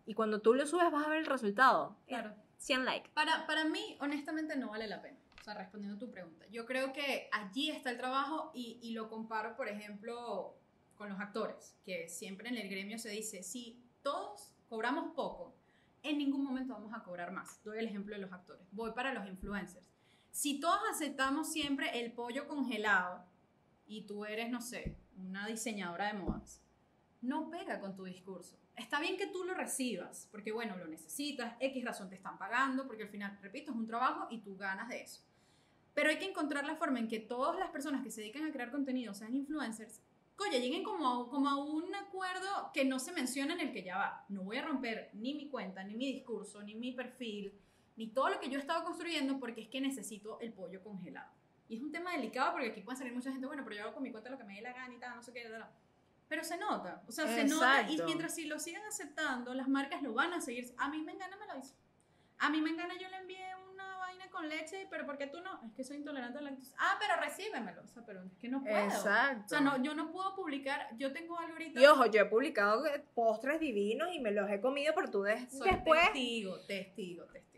y 0.05 0.13
cuando 0.13 0.41
tú 0.41 0.53
lo 0.53 0.65
subes 0.65 0.91
vas 0.91 1.05
a 1.05 1.09
ver 1.09 1.19
el 1.19 1.25
resultado. 1.25 1.95
Claro. 2.07 2.33
100 2.57 2.85
likes. 2.85 3.09
Para, 3.13 3.47
para 3.47 3.65
mí, 3.65 3.97
honestamente, 4.01 4.55
no 4.57 4.69
vale 4.69 4.87
la 4.87 5.01
pena. 5.01 5.17
O 5.39 5.43
sea, 5.43 5.53
respondiendo 5.53 5.95
a 5.95 5.99
tu 5.99 6.11
pregunta. 6.11 6.45
Yo 6.51 6.65
creo 6.65 6.91
que 6.91 7.29
allí 7.31 7.71
está 7.71 7.89
el 7.89 7.97
trabajo 7.97 8.51
y, 8.53 8.79
y 8.81 8.91
lo 8.91 9.09
comparo, 9.09 9.55
por 9.55 9.69
ejemplo, 9.69 10.55
con 10.95 11.09
los 11.09 11.19
actores, 11.19 11.77
que 11.85 12.09
siempre 12.09 12.49
en 12.49 12.57
el 12.57 12.69
gremio 12.69 12.99
se 12.99 13.09
dice, 13.09 13.41
si 13.41 13.81
todos 14.03 14.53
cobramos 14.67 15.13
poco, 15.15 15.55
en 16.03 16.17
ningún 16.17 16.43
momento 16.43 16.73
vamos 16.73 16.93
a 16.93 17.01
cobrar 17.03 17.31
más. 17.31 17.63
Doy 17.63 17.79
el 17.79 17.87
ejemplo 17.87 18.13
de 18.15 18.21
los 18.21 18.31
actores. 18.33 18.67
Voy 18.71 18.91
para 18.91 19.13
los 19.13 19.25
influencers. 19.25 19.87
Si 20.31 20.59
todos 20.59 20.79
aceptamos 20.91 21.51
siempre 21.51 21.99
el 21.99 22.11
pollo 22.11 22.47
congelado 22.47 23.23
y 23.87 24.01
tú 24.03 24.25
eres, 24.25 24.49
no 24.51 24.59
sé, 24.61 24.97
una 25.27 25.47
diseñadora 25.47 26.07
de 26.07 26.19
modas, 26.19 26.61
no 27.21 27.49
pega 27.49 27.79
con 27.79 27.95
tu 27.95 28.05
discurso. 28.05 28.57
Está 28.75 28.99
bien 28.99 29.17
que 29.17 29.27
tú 29.27 29.43
lo 29.43 29.53
recibas, 29.53 30.27
porque 30.31 30.51
bueno, 30.51 30.77
lo 30.77 30.87
necesitas, 30.87 31.55
X 31.59 31.83
razón 31.83 32.09
te 32.09 32.15
están 32.15 32.37
pagando, 32.37 32.87
porque 32.87 33.03
al 33.03 33.09
final, 33.09 33.37
repito, 33.41 33.71
es 33.71 33.77
un 33.77 33.87
trabajo 33.87 34.27
y 34.29 34.41
tú 34.41 34.55
ganas 34.55 34.87
de 34.87 35.01
eso. 35.01 35.21
Pero 35.93 36.09
hay 36.09 36.17
que 36.17 36.29
encontrar 36.29 36.65
la 36.65 36.77
forma 36.77 36.99
en 36.99 37.09
que 37.09 37.19
todas 37.19 37.59
las 37.59 37.71
personas 37.71 38.03
que 38.03 38.11
se 38.11 38.21
dedican 38.21 38.45
a 38.45 38.53
crear 38.53 38.71
contenido, 38.71 39.13
sean 39.13 39.35
influencers, 39.35 40.01
coño, 40.37 40.53
lleguen 40.53 40.83
como 40.83 41.07
a, 41.07 41.29
como 41.29 41.49
a 41.49 41.57
un 41.57 41.93
acuerdo 41.93 42.71
que 42.73 42.85
no 42.85 42.99
se 42.99 43.11
menciona 43.11 43.53
en 43.53 43.59
el 43.59 43.73
que 43.73 43.83
ya 43.83 43.97
va. 43.97 44.25
No 44.29 44.43
voy 44.43 44.57
a 44.57 44.65
romper 44.65 45.09
ni 45.13 45.33
mi 45.33 45.49
cuenta, 45.49 45.83
ni 45.83 45.95
mi 45.95 46.13
discurso, 46.13 46.63
ni 46.63 46.75
mi 46.75 46.93
perfil, 46.93 47.53
ni 47.97 48.07
todo 48.07 48.29
lo 48.29 48.39
que 48.39 48.49
yo 48.49 48.57
he 48.57 48.61
estado 48.61 48.85
construyendo, 48.85 49.39
porque 49.39 49.61
es 49.61 49.67
que 49.67 49.81
necesito 49.81 50.39
el 50.39 50.53
pollo 50.53 50.81
congelado. 50.81 51.29
Y 51.69 51.77
es 51.77 51.81
un 51.81 51.91
tema 51.91 52.11
delicado 52.11 52.51
porque 52.53 52.67
aquí 52.69 52.81
puede 52.81 52.97
salir 52.97 53.13
mucha 53.13 53.31
gente, 53.31 53.45
bueno, 53.47 53.63
pero 53.63 53.75
yo 53.77 53.83
hago 53.83 53.93
con 53.93 54.03
mi 54.03 54.11
cuenta 54.11 54.29
lo 54.29 54.37
que 54.37 54.43
me 54.43 54.55
dé 54.55 54.61
la 54.61 54.73
gana 54.73 54.93
y 54.93 54.97
tal, 54.99 55.15
no 55.15 55.21
sé 55.23 55.31
qué, 55.31 55.47
tal. 55.47 55.69
Pero 56.27 56.43
se 56.43 56.57
nota, 56.57 57.01
o 57.07 57.11
sea, 57.11 57.27
se 57.27 57.45
nota. 57.45 57.81
Y 57.81 57.93
Exacto. 57.93 58.05
mientras 58.05 58.35
si 58.35 58.45
lo 58.45 58.59
sigan 58.59 58.83
aceptando, 58.85 59.53
las 59.53 59.67
marcas 59.67 60.01
lo 60.01 60.13
van 60.13 60.33
a 60.33 60.41
seguir. 60.41 60.73
A 60.77 60.89
mí 60.89 61.01
me 61.01 61.11
engana, 61.13 61.37
me 61.37 61.45
lo 61.47 61.57
hizo. 61.59 61.75
A 62.39 62.49
mí 62.49 62.61
me 62.61 62.69
engana, 62.69 62.93
yo 62.99 63.09
le 63.09 63.17
envié 63.17 63.53
una 63.71 63.97
vaina 63.97 64.29
con 64.29 64.47
leche, 64.47 64.87
pero 64.89 65.05
¿por 65.05 65.17
qué 65.17 65.27
tú 65.27 65.41
no? 65.41 65.61
Es 65.63 65.73
que 65.73 65.83
soy 65.83 65.97
intolerante 65.97 66.37
a 66.39 66.41
la 66.41 66.51
lactosa. 66.51 66.75
Ah, 66.79 66.97
pero 66.99 67.19
recíbemelo. 67.21 67.81
O 67.83 67.87
sea, 67.87 68.03
pero 68.05 68.23
es 68.23 68.37
que 68.37 68.47
no 68.47 68.63
puedo. 68.63 68.77
Exacto. 68.77 69.43
O 69.45 69.49
sea, 69.49 69.59
no, 69.61 69.81
yo 69.83 69.93
no 69.93 70.11
puedo 70.11 70.33
publicar, 70.35 70.87
yo 70.97 71.11
tengo 71.11 71.37
algo 71.37 71.53
ahorita. 71.53 71.79
Y 71.81 71.85
ojo, 71.85 72.05
yo 72.05 72.21
he 72.21 72.25
publicado 72.25 72.83
postres 73.13 73.59
divinos 73.59 74.09
y 74.13 74.19
me 74.19 74.31
los 74.31 74.49
he 74.49 74.61
comido, 74.61 74.93
pero 74.95 75.11
tú 75.11 75.23
des- 75.23 75.51
Soy 75.51 75.69
después... 75.69 76.01
testigo, 76.05 76.59
testigo, 76.65 77.25
testigo. 77.25 77.48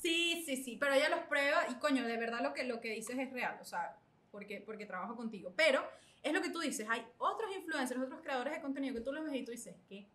Sí, 0.00 0.42
sí, 0.46 0.56
sí, 0.62 0.76
pero 0.78 0.92
ella 0.92 1.08
los 1.08 1.20
prueba 1.20 1.64
y 1.70 1.74
coño, 1.74 2.04
de 2.06 2.16
verdad 2.16 2.40
lo 2.42 2.52
que, 2.52 2.64
lo 2.64 2.80
que 2.80 2.90
dices 2.90 3.18
es 3.18 3.32
real, 3.32 3.58
o 3.60 3.64
sea, 3.64 3.96
porque, 4.30 4.60
porque 4.60 4.86
trabajo 4.86 5.16
contigo. 5.16 5.52
Pero 5.56 5.82
es 6.22 6.32
lo 6.32 6.42
que 6.42 6.50
tú 6.50 6.60
dices, 6.60 6.86
hay 6.88 7.06
otros 7.18 7.54
influencers, 7.54 8.00
otros 8.00 8.20
creadores 8.20 8.54
de 8.54 8.60
contenido 8.60 8.94
que 8.94 9.00
tú 9.00 9.12
los 9.12 9.24
ves 9.24 9.34
y 9.34 9.44
tú 9.44 9.52
dices 9.52 9.76
que 9.88 10.08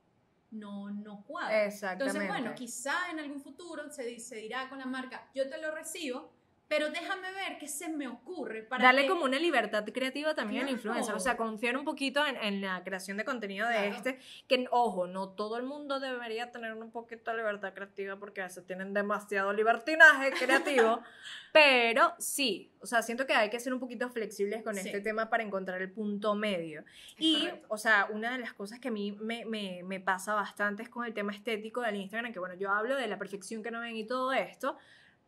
no, 0.51 0.91
no 0.91 1.23
cuadra. 1.23 1.65
Exactamente. 1.65 2.17
Entonces, 2.17 2.41
bueno, 2.41 2.55
quizá 2.55 3.09
en 3.11 3.19
algún 3.19 3.41
futuro 3.41 3.89
se, 3.89 4.19
se 4.19 4.35
dirá 4.35 4.69
con 4.69 4.79
la 4.79 4.85
marca, 4.85 5.29
yo 5.33 5.49
te 5.49 5.57
lo 5.57 5.73
recibo, 5.73 6.31
pero 6.71 6.89
déjame 6.89 7.33
ver 7.33 7.57
qué 7.59 7.67
se 7.67 7.89
me 7.89 8.07
ocurre 8.07 8.63
para 8.63 8.85
Darle 8.85 9.01
que- 9.01 9.09
como 9.09 9.25
una 9.25 9.37
libertad 9.37 9.83
creativa 9.93 10.33
también 10.33 10.61
al 10.61 10.67
Claro. 10.67 10.77
influencer. 10.77 11.13
O 11.15 11.19
sea, 11.19 11.35
confiar 11.35 11.75
un 11.75 11.83
poquito 11.83 12.25
en, 12.25 12.37
en 12.37 12.61
la 12.61 12.81
creación 12.85 13.17
de 13.17 13.25
contenido 13.25 13.67
de 13.67 13.73
Claro. 13.75 13.95
este. 13.95 14.19
Que, 14.47 14.65
ojo, 14.71 15.05
no 15.05 15.27
todo 15.29 15.57
el 15.57 15.63
mundo 15.63 15.99
debería 15.99 16.49
tener 16.49 16.73
un 16.73 16.89
poquito 16.89 17.31
de 17.31 17.37
libertad 17.37 17.73
creativa 17.73 18.15
porque 18.17 18.39
a 18.39 18.45
veces 18.45 18.65
tienen 18.65 18.93
demasiado 18.93 19.51
libertinaje 19.51 20.31
creativo. 20.31 21.01
pero 21.51 22.13
sí, 22.17 22.71
o 22.79 22.85
sea, 22.85 23.01
siento 23.01 23.27
que 23.27 23.33
hay 23.33 23.49
que 23.49 23.59
ser 23.59 23.73
un 23.73 23.79
poquito 23.81 24.09
flexibles 24.09 24.63
con 24.63 24.73
Sí. 24.75 24.87
este 24.87 25.01
tema 25.01 25.29
para 25.29 25.43
encontrar 25.43 25.81
el 25.81 25.91
punto 25.91 26.33
medio. 26.35 26.81
Es 26.81 27.15
Y, 27.17 27.39
correcto. 27.47 27.67
o 27.69 27.77
sea, 27.77 28.07
una 28.11 28.31
de 28.31 28.37
las 28.39 28.53
cosas 28.53 28.79
que 28.79 28.87
a 28.87 28.91
mí 28.91 29.11
me, 29.19 29.43
me, 29.43 29.81
me 29.83 29.99
pasa 29.99 30.33
bastante 30.33 30.83
es 30.83 30.87
con 30.89 31.05
el 31.05 31.13
tema 31.13 31.33
estético 31.33 31.81
del 31.81 31.97
Instagram, 31.97 32.31
que 32.31 32.39
bueno, 32.39 32.55
yo 32.55 32.71
hablo 32.71 32.95
de 32.95 33.07
la 33.07 33.17
perfección 33.17 33.61
que 33.61 33.71
no 33.71 33.81
ven 33.81 33.97
y 33.97 34.07
todo 34.07 34.31
esto, 34.31 34.77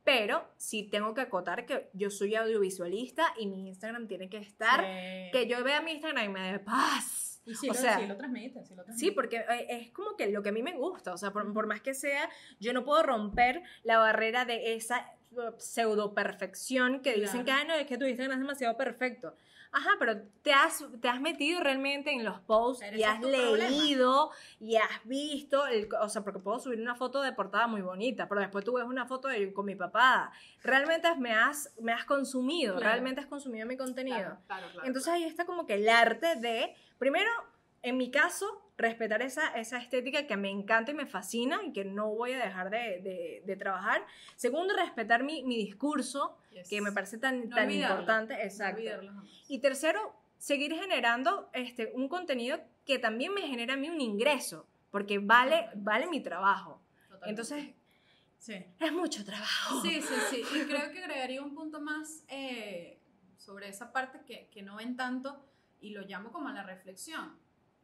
pero 0.03 0.47
sí 0.57 0.83
tengo 0.83 1.13
que 1.13 1.21
acotar 1.21 1.65
que 1.65 1.89
yo 1.93 2.09
soy 2.09 2.35
audiovisualista 2.35 3.25
y 3.37 3.47
mi 3.47 3.67
Instagram 3.69 4.07
tiene 4.07 4.29
que 4.29 4.37
estar, 4.37 4.81
Sí. 4.81 5.31
que 5.31 5.47
yo 5.47 5.63
vea 5.63 5.81
mi 5.81 5.91
Instagram 5.93 6.25
y 6.25 6.29
me 6.29 6.51
dé 6.51 6.59
paz. 6.59 7.41
Y 7.45 7.55
si 7.55 7.69
o 7.69 7.73
lo, 7.73 7.79
sea, 7.79 7.99
sí 7.99 8.07
lo 8.07 8.15
transmite, 8.15 8.63
sí 8.63 8.73
lo 8.75 8.83
transmite. 8.83 9.05
Sí, 9.05 9.11
porque 9.11 9.37
eh, 9.37 9.67
es 9.69 9.91
como 9.91 10.15
que 10.15 10.27
lo 10.31 10.41
que 10.43 10.49
a 10.49 10.51
mí 10.53 10.63
me 10.63 10.73
gusta, 10.77 11.13
o 11.13 11.17
sea, 11.17 11.31
por, 11.31 11.51
por 11.53 11.67
más 11.67 11.81
que 11.81 11.93
sea, 11.93 12.29
yo 12.59 12.71
no 12.73 12.85
puedo 12.85 13.03
romper 13.03 13.61
la 13.83 13.97
barrera 13.97 14.45
de 14.45 14.75
esa 14.75 15.09
pseudo 15.57 16.13
perfección 16.13 17.01
que 17.01 17.13
dicen 17.15 17.43
Claro. 17.43 17.45
que, 17.45 17.51
"Ay, 17.51 17.67
no, 17.67 17.73
es 17.73 17.87
que 17.87 17.97
tu 17.97 18.05
Instagram 18.05 18.33
es 18.37 18.39
demasiado 18.39 18.77
perfecto. 18.77 19.35
Ajá, 19.75 19.89
pero 19.97 20.21
te 20.43 20.53
has, 20.53 20.85
te 21.01 21.09
has 21.09 21.19
metido 21.19 21.59
realmente 21.59 22.11
en 22.11 22.23
los 22.23 22.39
posts 22.41 22.81
Pero 22.85 22.95
y 22.97 23.03
has 23.03 23.19
problema. 23.19 23.55
leído 23.57 24.29
y 24.59 24.75
has 24.75 25.03
visto, 25.03 25.65
el, 25.65 25.89
o 25.99 26.07
sea, 26.09 26.23
porque 26.23 26.39
puedo 26.39 26.59
subir 26.59 26.79
una 26.79 26.93
foto 26.95 27.21
de 27.23 27.31
portada 27.33 27.65
muy 27.65 27.81
bonita, 27.81 28.29
pero 28.29 28.39
después 28.39 28.63
tú 28.63 28.73
ves 28.73 28.85
una 28.85 29.07
foto 29.07 29.27
de, 29.29 29.51
con 29.51 29.65
mi 29.65 29.75
papá. 29.75 30.31
Realmente 30.61 31.13
me 31.15 31.33
has, 31.33 31.73
me 31.81 31.91
has 31.91 32.05
consumido, 32.05 32.75
Claro. 32.75 32.91
realmente 32.91 33.19
has 33.21 33.27
consumido 33.27 33.65
mi 33.67 33.75
contenido. 33.75 34.37
Claro, 34.45 34.67
claro, 34.71 34.83
Entonces 34.83 35.11
ahí 35.11 35.23
está 35.23 35.45
como 35.45 35.65
que 35.65 35.73
el 35.73 35.89
arte 35.89 36.35
de, 36.35 36.75
primero, 36.99 37.31
en 37.81 37.97
mi 37.97 38.11
caso, 38.11 38.62
respetar 38.77 39.21
esa, 39.21 39.49
esa 39.55 39.77
estética 39.77 40.25
que 40.25 40.35
me 40.35 40.49
encanta 40.49 40.91
y 40.91 40.95
me 40.95 41.05
fascina 41.05 41.59
y 41.63 41.71
que 41.73 41.85
no 41.85 42.09
voy 42.09 42.31
a 42.33 42.43
dejar 42.43 42.69
de, 42.69 43.01
de- 43.01 43.43
de 43.45 43.55
trabajar. 43.55 44.05
Segundo, 44.35 44.75
respetar 44.75 45.23
mi, 45.23 45.43
mi 45.43 45.57
discurso, 45.57 46.37
Yes. 46.51 46.69
que 46.69 46.81
me 46.81 46.91
parece 46.91 47.17
tan, 47.17 47.49
No 47.49 47.55
tan 47.55 47.65
olvidarlo, 47.67 47.95
importante. 47.95 48.33
no 48.35 48.39
Exacto. 48.41 48.81
jamás. 49.05 49.25
Y 49.47 49.59
tercero, 49.59 50.15
seguir 50.37 50.73
generando 50.75 51.49
este, 51.53 51.91
un 51.95 52.07
contenido 52.07 52.59
que 52.85 52.99
también 52.99 53.33
me 53.33 53.41
genera 53.41 53.73
a 53.73 53.77
mí 53.77 53.89
un 53.89 54.01
ingreso, 54.01 54.67
porque 54.91 55.17
vale, 55.19 55.51
Totalmente. 55.57 55.79
vale 55.83 56.07
mi 56.07 56.21
trabajo. 56.21 56.81
Totalmente. 57.09 57.29
Entonces, 57.29 57.75
sí. 58.37 58.65
es 58.79 58.91
mucho 58.91 59.23
trabajo. 59.25 59.81
Sí, 59.81 60.01
sí, 60.01 60.13
sí. 60.29 60.43
Y 60.55 60.63
creo 60.67 60.91
que 60.91 60.99
agregaría 61.03 61.41
un 61.41 61.55
punto 61.55 61.79
más 61.81 62.23
eh, 62.27 62.99
sobre 63.37 63.69
esa 63.69 63.91
parte 63.91 64.19
que, 64.25 64.47
que 64.49 64.61
no 64.61 64.75
ven 64.75 64.95
tanto 64.95 65.43
y 65.79 65.89
lo 65.91 66.01
llamo 66.01 66.31
como 66.31 66.49
a 66.49 66.53
la 66.53 66.63
reflexión. 66.63 67.37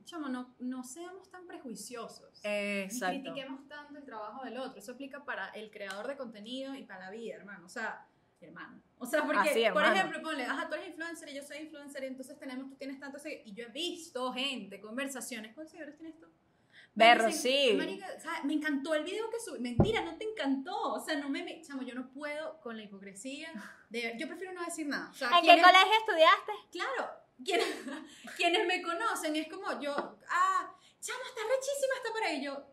Chamo, 0.09 0.27
no, 0.27 0.55
no 0.59 0.83
seamos 0.83 1.29
tan 1.29 1.45
prejuiciosos. 1.45 2.41
Ni 2.43 2.49
Exacto. 2.81 3.21
critiquemos 3.21 3.67
tanto 3.67 3.97
el 3.97 4.03
trabajo 4.05 4.43
del 4.43 4.57
otro. 4.57 4.79
Eso 4.79 4.93
aplica 4.93 5.23
para 5.23 5.49
el 5.49 5.69
creador 5.69 6.07
de 6.07 6.17
contenido 6.17 6.73
y 6.73 6.83
para 6.83 7.05
la 7.05 7.11
vida, 7.11 7.35
hermano. 7.35 7.65
O 7.65 7.69
sea, 7.69 8.07
hermano. 8.41 8.81
O 8.97 9.05
sea, 9.05 9.23
porque, 9.23 9.49
Así, 9.49 9.63
por 9.71 9.83
ejemplo, 9.83 10.21
ponle, 10.21 10.45
ajá, 10.45 10.67
tú 10.67 10.75
eres 10.75 10.89
influencer 10.89 11.29
y 11.29 11.35
yo 11.35 11.43
soy 11.43 11.57
influencer 11.57 12.03
y 12.03 12.07
entonces 12.07 12.39
tenemos, 12.39 12.69
tú 12.69 12.75
tienes 12.75 12.97
seguidores. 12.97 13.47
Y 13.47 13.53
yo 13.53 13.65
he 13.65 13.69
visto 13.69 14.33
gente, 14.33 14.81
conversaciones. 14.81 15.53
¿Cuántos 15.53 15.71
seguidores 15.71 15.97
tienes 15.97 16.17
tú? 16.19 16.25
Berro, 16.95 17.25
25. 17.25 17.41
sí. 17.41 17.77
Marica. 17.77 18.07
Me 18.45 18.53
encantó 18.53 18.93
el 18.95 19.03
video 19.03 19.29
que 19.29 19.39
subí. 19.39 19.59
Mentira, 19.59 20.01
no 20.01 20.17
te 20.17 20.25
encantó. 20.25 20.75
O 20.93 20.99
sea, 20.99 21.15
no 21.17 21.29
me, 21.29 21.43
me- 21.43 21.61
Chamo, 21.61 21.83
yo 21.83 21.93
no 21.93 22.09
puedo 22.09 22.59
con 22.61 22.75
la 22.75 22.83
hipocresía. 22.83 23.49
De, 23.89 24.15
yo 24.17 24.27
prefiero 24.27 24.53
no 24.53 24.65
decir 24.65 24.87
nada. 24.87 25.09
O 25.09 25.13
sea, 25.13 25.29
¿En 25.29 25.41
qué 25.45 25.61
colegio 25.61 25.93
estudiaste? 25.99 26.51
Claro, 26.71 27.11
quienes, 27.45 27.78
quienes 28.49 28.67
me 28.67 28.81
conocen 28.81 29.35
es 29.35 29.47
como 29.47 29.79
yo, 29.79 29.93
ah, 29.95 30.75
chamo, 30.99 31.19
está 31.27 31.41
rechísima 31.41 31.93
esta 31.97 32.11
por 32.11 32.23
ahí. 32.23 32.43
Yo 32.43 32.65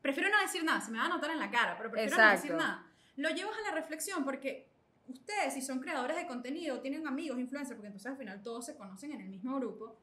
prefiero 0.00 0.30
no 0.30 0.40
decir 0.40 0.64
nada, 0.64 0.80
se 0.80 0.90
me 0.90 0.98
va 0.98 1.06
a 1.06 1.08
notar 1.08 1.30
en 1.30 1.38
la 1.38 1.50
cara, 1.50 1.76
pero 1.76 1.90
prefiero 1.90 2.16
no 2.16 2.30
decir 2.30 2.50
Exacto. 2.50 2.56
nada. 2.56 2.86
Lo 3.16 3.30
llevas 3.30 3.56
a 3.58 3.62
la 3.62 3.74
reflexión 3.74 4.24
porque 4.24 4.68
ustedes, 5.06 5.54
si 5.54 5.62
son 5.62 5.80
creadores 5.80 6.16
de 6.16 6.26
contenido, 6.26 6.80
tienen 6.80 7.06
amigos, 7.06 7.38
influencers, 7.38 7.76
porque 7.76 7.88
entonces 7.88 8.10
al 8.10 8.16
final 8.18 8.42
todos 8.42 8.66
se 8.66 8.76
conocen 8.76 9.12
en 9.12 9.20
el 9.20 9.28
mismo 9.28 9.56
grupo. 9.56 9.98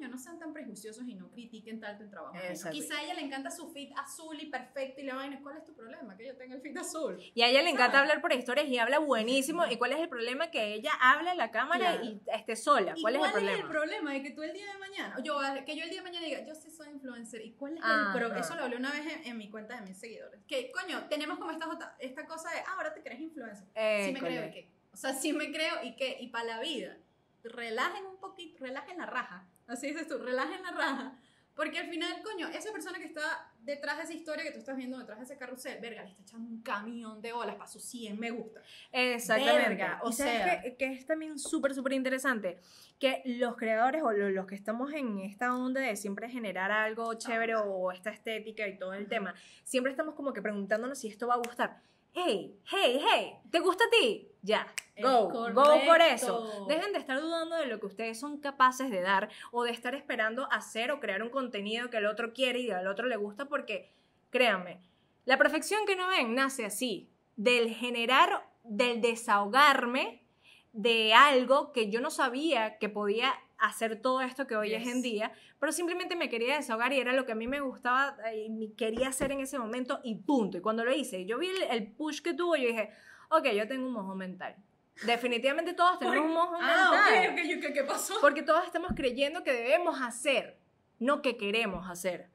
Coño, 0.00 0.12
no 0.12 0.18
sean 0.18 0.38
tan 0.38 0.54
prejuiciosos 0.54 1.06
y 1.06 1.14
no 1.14 1.30
critiquen 1.30 1.78
tanto 1.78 2.04
el 2.04 2.10
trabajo. 2.10 2.34
Exacto. 2.36 2.74
Quizá 2.74 2.96
a 2.96 3.02
ella 3.04 3.12
le 3.14 3.20
encanta 3.20 3.50
su 3.50 3.70
fit 3.70 3.92
azul 3.98 4.34
y 4.40 4.46
perfecto 4.46 5.02
y 5.02 5.04
la 5.04 5.14
vaina. 5.14 5.38
¿Cuál 5.42 5.58
es 5.58 5.64
tu 5.64 5.74
problema? 5.74 6.16
Que 6.16 6.26
yo 6.26 6.36
tenga 6.38 6.54
el 6.54 6.62
fit 6.62 6.74
azul. 6.78 7.18
Y 7.34 7.42
a 7.42 7.48
ella 7.48 7.60
le 7.60 7.68
encanta 7.68 7.98
¿Sabes? 7.98 8.00
hablar 8.10 8.22
por 8.22 8.32
historias 8.32 8.66
y 8.68 8.78
habla 8.78 8.98
buenísimo. 8.98 9.66
¿Y 9.66 9.76
cuál 9.76 9.92
es 9.92 9.98
el 10.00 10.08
problema? 10.08 10.50
Que 10.50 10.72
ella 10.72 10.92
habla 11.02 11.32
en 11.32 11.36
la 11.36 11.50
cámara 11.50 11.98
Claro. 11.98 12.04
y 12.04 12.22
esté 12.34 12.56
sola. 12.56 12.94
¿Y 12.96 13.02
¿Cuál 13.02 13.16
es 13.16 13.24
el 13.26 13.30
problema? 13.30 13.52
es 13.58 13.62
el 13.64 13.68
problema 13.68 14.12
de 14.14 14.22
que 14.22 14.30
tú 14.30 14.42
el 14.42 14.54
día 14.54 14.72
de 14.72 14.78
mañana, 14.78 15.16
yo, 15.22 15.38
que 15.66 15.76
yo 15.76 15.84
el 15.84 15.90
día 15.90 15.98
de 15.98 16.04
mañana 16.04 16.24
diga, 16.24 16.46
yo 16.46 16.54
sí 16.54 16.70
soy 16.70 16.88
influencer, 16.88 17.44
¿y 17.44 17.52
cuál 17.52 17.76
es 17.76 17.82
Ajá. 17.84 18.06
el 18.14 18.18
problema? 18.18 18.40
Eso 18.40 18.54
lo 18.56 18.62
hablé 18.62 18.76
una 18.76 18.92
vez 18.92 19.06
en, 19.06 19.26
en 19.26 19.36
mi 19.36 19.50
cuenta 19.50 19.78
de 19.78 19.82
mis 19.86 19.98
seguidores. 19.98 20.40
Que, 20.48 20.72
coño, 20.72 21.08
tenemos 21.10 21.38
como 21.38 21.50
esta, 21.50 21.94
esta 21.98 22.24
cosa 22.26 22.50
de, 22.52 22.60
ah, 22.60 22.74
ahora 22.78 22.94
te 22.94 23.02
crees 23.02 23.20
influencer. 23.20 23.66
sí 24.06 24.12
me 24.14 24.20
creo, 24.20 24.46
¿y 24.48 24.50
qué? 24.50 24.70
O 24.94 24.96
sea, 24.96 25.12
sí 25.12 25.34
me 25.34 25.52
creo, 25.52 25.84
¿y 25.84 25.94
qué? 25.96 26.16
Y 26.20 26.28
para 26.28 26.44
la 26.44 26.60
vida, 26.60 26.96
relajen 27.42 28.06
un 28.06 28.16
poquito, 28.18 28.64
relajen 28.64 28.98
la 28.98 29.06
raja. 29.06 29.46
Así 29.70 29.88
dices 29.88 30.06
tú, 30.08 30.18
relajen 30.18 30.62
la 30.62 30.72
raja. 30.72 31.18
Porque 31.54 31.78
al 31.78 31.90
final, 31.90 32.10
coño, 32.22 32.48
esa 32.48 32.72
persona 32.72 32.98
que 32.98 33.04
está 33.04 33.52
detrás 33.60 33.98
de 33.98 34.04
esa 34.04 34.12
historia 34.14 34.44
que 34.44 34.52
tú 34.52 34.58
estás 34.60 34.76
viendo, 34.78 34.98
detrás 34.98 35.18
de 35.18 35.24
ese 35.24 35.36
carrusel, 35.36 35.78
verga, 35.80 36.02
le 36.04 36.08
está 36.10 36.22
echando 36.22 36.48
un 36.48 36.62
camión 36.62 37.20
de 37.20 37.32
olas 37.34 37.56
para 37.56 37.66
sus 37.68 37.82
100 37.84 38.18
me 38.18 38.30
gusta. 38.30 38.62
Exactamente. 38.92 39.68
Verga, 39.68 40.00
o 40.02 40.08
y 40.08 40.12
sabes 40.12 40.32
sea- 40.42 40.62
que, 40.62 40.76
que 40.76 40.86
es 40.92 41.04
también 41.06 41.38
súper, 41.38 41.74
súper 41.74 41.92
interesante 41.92 42.58
que 42.98 43.20
los 43.26 43.56
creadores 43.56 44.02
o 44.02 44.12
lo- 44.12 44.30
los 44.30 44.46
que 44.46 44.54
estamos 44.54 44.92
en 44.94 45.18
esta 45.18 45.54
onda 45.54 45.80
de 45.82 45.96
siempre 45.96 46.30
generar 46.30 46.70
algo 46.70 47.12
chévere 47.14 47.56
o 47.56 47.92
esta 47.92 48.10
estética 48.10 48.66
y 48.66 48.78
todo 48.78 48.94
el 48.94 49.08
tema, 49.08 49.34
siempre 49.64 49.90
estamos 49.90 50.14
como 50.14 50.32
que 50.32 50.40
preguntándonos 50.40 50.98
si 50.98 51.08
esto 51.08 51.26
va 51.26 51.34
a 51.34 51.38
gustar. 51.38 51.82
Hey, 52.12 52.58
hey, 52.70 53.00
hey, 53.06 53.34
¿te 53.50 53.60
gusta 53.60 53.84
a 53.84 53.90
ti? 53.90 54.28
Ya, 54.42 54.66
go, 55.00 55.28
go 55.28 55.64
por 55.86 56.00
eso. 56.00 56.66
Dejen 56.66 56.92
de 56.92 56.98
estar 56.98 57.20
dudando 57.20 57.56
de 57.56 57.66
lo 57.66 57.78
que 57.78 57.86
ustedes 57.86 58.18
son 58.18 58.38
capaces 58.38 58.90
de 58.90 59.00
dar 59.00 59.28
o 59.52 59.62
de 59.62 59.70
estar 59.70 59.94
esperando 59.94 60.50
hacer 60.50 60.90
o 60.90 60.98
crear 60.98 61.22
un 61.22 61.30
contenido 61.30 61.88
que 61.88 61.98
el 61.98 62.06
otro 62.06 62.32
quiere 62.32 62.60
y 62.60 62.70
al 62.70 62.88
otro 62.88 63.06
le 63.06 63.16
gusta 63.16 63.44
porque, 63.44 63.92
créanme, 64.30 64.80
la 65.24 65.38
perfección 65.38 65.86
que 65.86 65.94
no 65.94 66.08
ven 66.08 66.34
nace 66.34 66.64
así, 66.64 67.08
del 67.36 67.72
generar, 67.74 68.48
del 68.64 69.00
desahogarme 69.00 70.24
de 70.72 71.14
algo 71.14 71.72
que 71.72 71.90
yo 71.90 72.00
no 72.00 72.10
sabía 72.10 72.78
que 72.78 72.88
podía 72.88 73.34
hacer 73.60 74.00
todo 74.00 74.20
esto 74.20 74.46
que 74.46 74.56
hoy 74.56 74.74
es 74.74 74.86
en 74.86 74.94
Yes. 74.94 75.02
día, 75.02 75.32
pero 75.58 75.72
simplemente 75.72 76.16
me 76.16 76.28
quería 76.28 76.56
desahogar 76.56 76.92
y 76.92 76.98
era 77.00 77.12
lo 77.12 77.26
que 77.26 77.32
a 77.32 77.34
mí 77.34 77.46
me 77.46 77.60
gustaba 77.60 78.16
eh, 78.30 78.44
y 78.46 78.50
me 78.50 78.72
quería 78.72 79.08
hacer 79.08 79.32
en 79.32 79.40
ese 79.40 79.58
momento 79.58 80.00
y 80.02 80.14
punto. 80.16 80.58
Y 80.58 80.60
cuando 80.60 80.84
lo 80.84 80.92
hice, 80.92 81.24
yo 81.26 81.38
vi 81.38 81.48
el, 81.48 81.62
el 81.70 81.86
push 81.92 82.20
que 82.22 82.34
tuvo, 82.34 82.56
yo 82.56 82.66
dije, 82.68 82.90
ok, 83.28 83.46
yo 83.50 83.68
tengo 83.68 83.86
un 83.86 83.92
mojo 83.92 84.14
mental. 84.14 84.56
Definitivamente 85.04 85.72
todos 85.72 85.98
tenemos 85.98 86.26
un 86.26 86.32
mojo 86.34 86.56
Ah, 86.60 86.90
mental. 86.90 87.32
ok, 87.32 87.38
ok, 87.58 87.64
ok, 87.68 87.74
¿qué 87.74 87.84
pasó? 87.84 88.14
Porque 88.20 88.42
todos 88.42 88.64
estamos 88.66 88.92
creyendo 88.94 89.42
que 89.44 89.52
debemos 89.52 90.00
hacer, 90.02 90.58
no 90.98 91.22
que 91.22 91.36
queremos 91.36 91.88
hacer. 91.88 92.28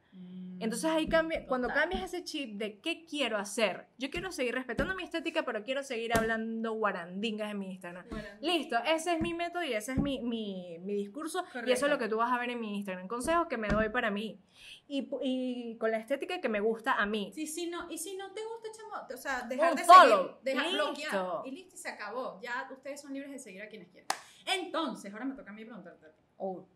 Entonces 0.60 0.86
ahí 0.90 1.08
cambia, 1.08 1.46
cuando 1.48 1.68
cambias 1.68 2.04
ese 2.04 2.24
chip 2.24 2.58
de 2.58 2.80
qué 2.80 3.06
quiero 3.06 3.38
hacer, 3.38 3.88
yo 3.98 4.10
quiero 4.10 4.32
seguir 4.32 4.56
respetando 4.56 4.96
mi 4.96 5.04
estética, 5.04 5.44
pero 5.44 5.64
quiero 5.64 5.84
seguir 5.84 6.16
hablando 6.18 6.74
guarandingas 6.74 7.52
en 7.52 7.60
mi 7.60 7.72
Instagram. 7.72 8.06
Listo, 8.42 8.78
ese 8.86 9.14
es 9.14 9.22
mi 9.22 9.34
método 9.34 9.64
y 9.64 9.74
ese 9.74 9.94
es 9.94 9.98
mi, 9.98 10.22
mi, 10.22 10.78
mi 10.80 10.94
discurso 10.96 11.40
y 11.40 11.42
eso 11.44 11.52
Correcto. 11.54 11.86
es 11.86 11.92
lo 11.92 11.98
que 11.98 12.08
tú 12.10 12.18
vas 12.18 12.32
a 12.32 12.38
ver 12.40 12.50
en 12.50 12.60
mi 12.60 12.76
Instagram. 12.78 13.08
Consejos 13.08 13.48
que 13.48 13.58
me 13.58 13.68
doy 13.68 13.90
para 13.90 14.12
mí 14.12 14.40
y, 14.88 15.10
y 15.22 15.78
con 15.78 15.92
la 15.92 15.98
estética 15.98 16.40
que 16.40 16.50
me 16.50 16.60
gusta 16.60 16.94
a 16.94 17.06
mí. 17.06 17.32
Sí, 17.34 17.48
sí, 17.48 17.68
no, 17.68 17.90
y 17.92 17.98
si 17.98 18.16
no 18.16 18.32
te 18.34 18.42
gusta, 18.44 18.70
chamo, 18.72 19.08
o 19.14 19.18
sea, 19.18 19.42
dejar 19.48 19.72
Un 19.72 19.78
de 19.78 19.84
follow. 19.84 20.24
seguir, 20.28 20.36
dejar 20.44 20.66
Listo. 20.68 20.86
bloquear, 20.86 21.48
y 21.48 21.52
listo, 21.52 21.76
y 21.76 21.78
se 21.78 21.90
acabó. 21.90 22.40
Ya 22.42 22.68
ustedes 22.72 23.02
son 23.02 23.14
libres 23.14 23.32
de 23.32 23.40
seguir 23.40 23.62
a 23.62 23.68
quienes 23.68 23.90
quieran. 23.90 24.08
Entonces, 24.46 25.12
ahora 25.12 25.26
me 25.26 25.36
toca 25.36 25.52
a 25.52 25.54
mí 25.54 25.66
preguntarte. 25.66 26.06
Oh. 26.38 26.68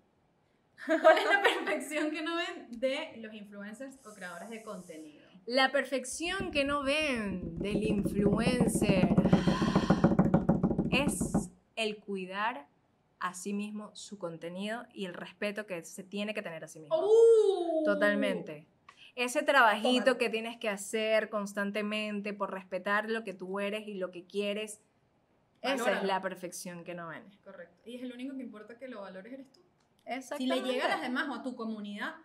¿Cuál 0.85 1.17
es 1.17 1.25
la 1.25 1.41
perfección 1.41 2.11
que 2.11 2.21
no 2.21 2.35
ven 2.37 2.79
de 2.79 3.17
los 3.17 3.33
influencers 3.33 3.99
o 4.05 4.13
creadores 4.13 4.49
de 4.49 4.63
contenido? 4.63 5.27
La 5.45 5.71
perfección 5.71 6.51
que 6.51 6.63
no 6.63 6.83
ven 6.83 7.57
del 7.57 7.83
influencer 7.83 9.09
es 10.91 11.49
el 11.75 11.97
cuidar 11.97 12.67
a 13.19 13.33
sí 13.33 13.53
mismo 13.53 13.91
su 13.95 14.17
contenido 14.17 14.85
y 14.93 15.05
el 15.05 15.13
respeto 15.13 15.65
que 15.65 15.83
se 15.83 16.03
tiene 16.03 16.33
que 16.33 16.41
tener 16.41 16.63
a 16.63 16.67
sí 16.67 16.79
mismo. 16.79 16.95
¡Uh! 16.97 17.83
Totalmente. 17.83 18.67
Ese 19.15 19.43
trabajito 19.43 19.89
Tómalo. 20.05 20.17
que 20.17 20.29
tienes 20.29 20.57
que 20.57 20.69
hacer 20.69 21.29
constantemente 21.29 22.33
por 22.33 22.53
respetar 22.53 23.09
lo 23.09 23.23
que 23.23 23.33
tú 23.33 23.59
eres 23.59 23.87
y 23.87 23.95
lo 23.95 24.11
que 24.11 24.25
quieres, 24.25 24.81
esa 25.61 25.91
es 25.91 26.03
la 26.03 26.21
perfección 26.21 26.85
que 26.85 26.95
no 26.95 27.09
ven. 27.09 27.23
Correcto. 27.43 27.81
Y 27.85 27.97
es 27.97 28.03
el 28.03 28.13
único 28.13 28.35
que 28.37 28.43
importa 28.43 28.77
que 28.77 28.87
lo 28.87 29.01
valores 29.01 29.33
eres 29.33 29.51
tú. 29.51 29.59
Si 30.37 30.47
le 30.47 30.61
llega 30.61 30.85
a 30.85 30.89
las 30.89 31.01
demás 31.01 31.27
o 31.29 31.35
a 31.35 31.43
tu 31.43 31.55
comunidad, 31.55 32.15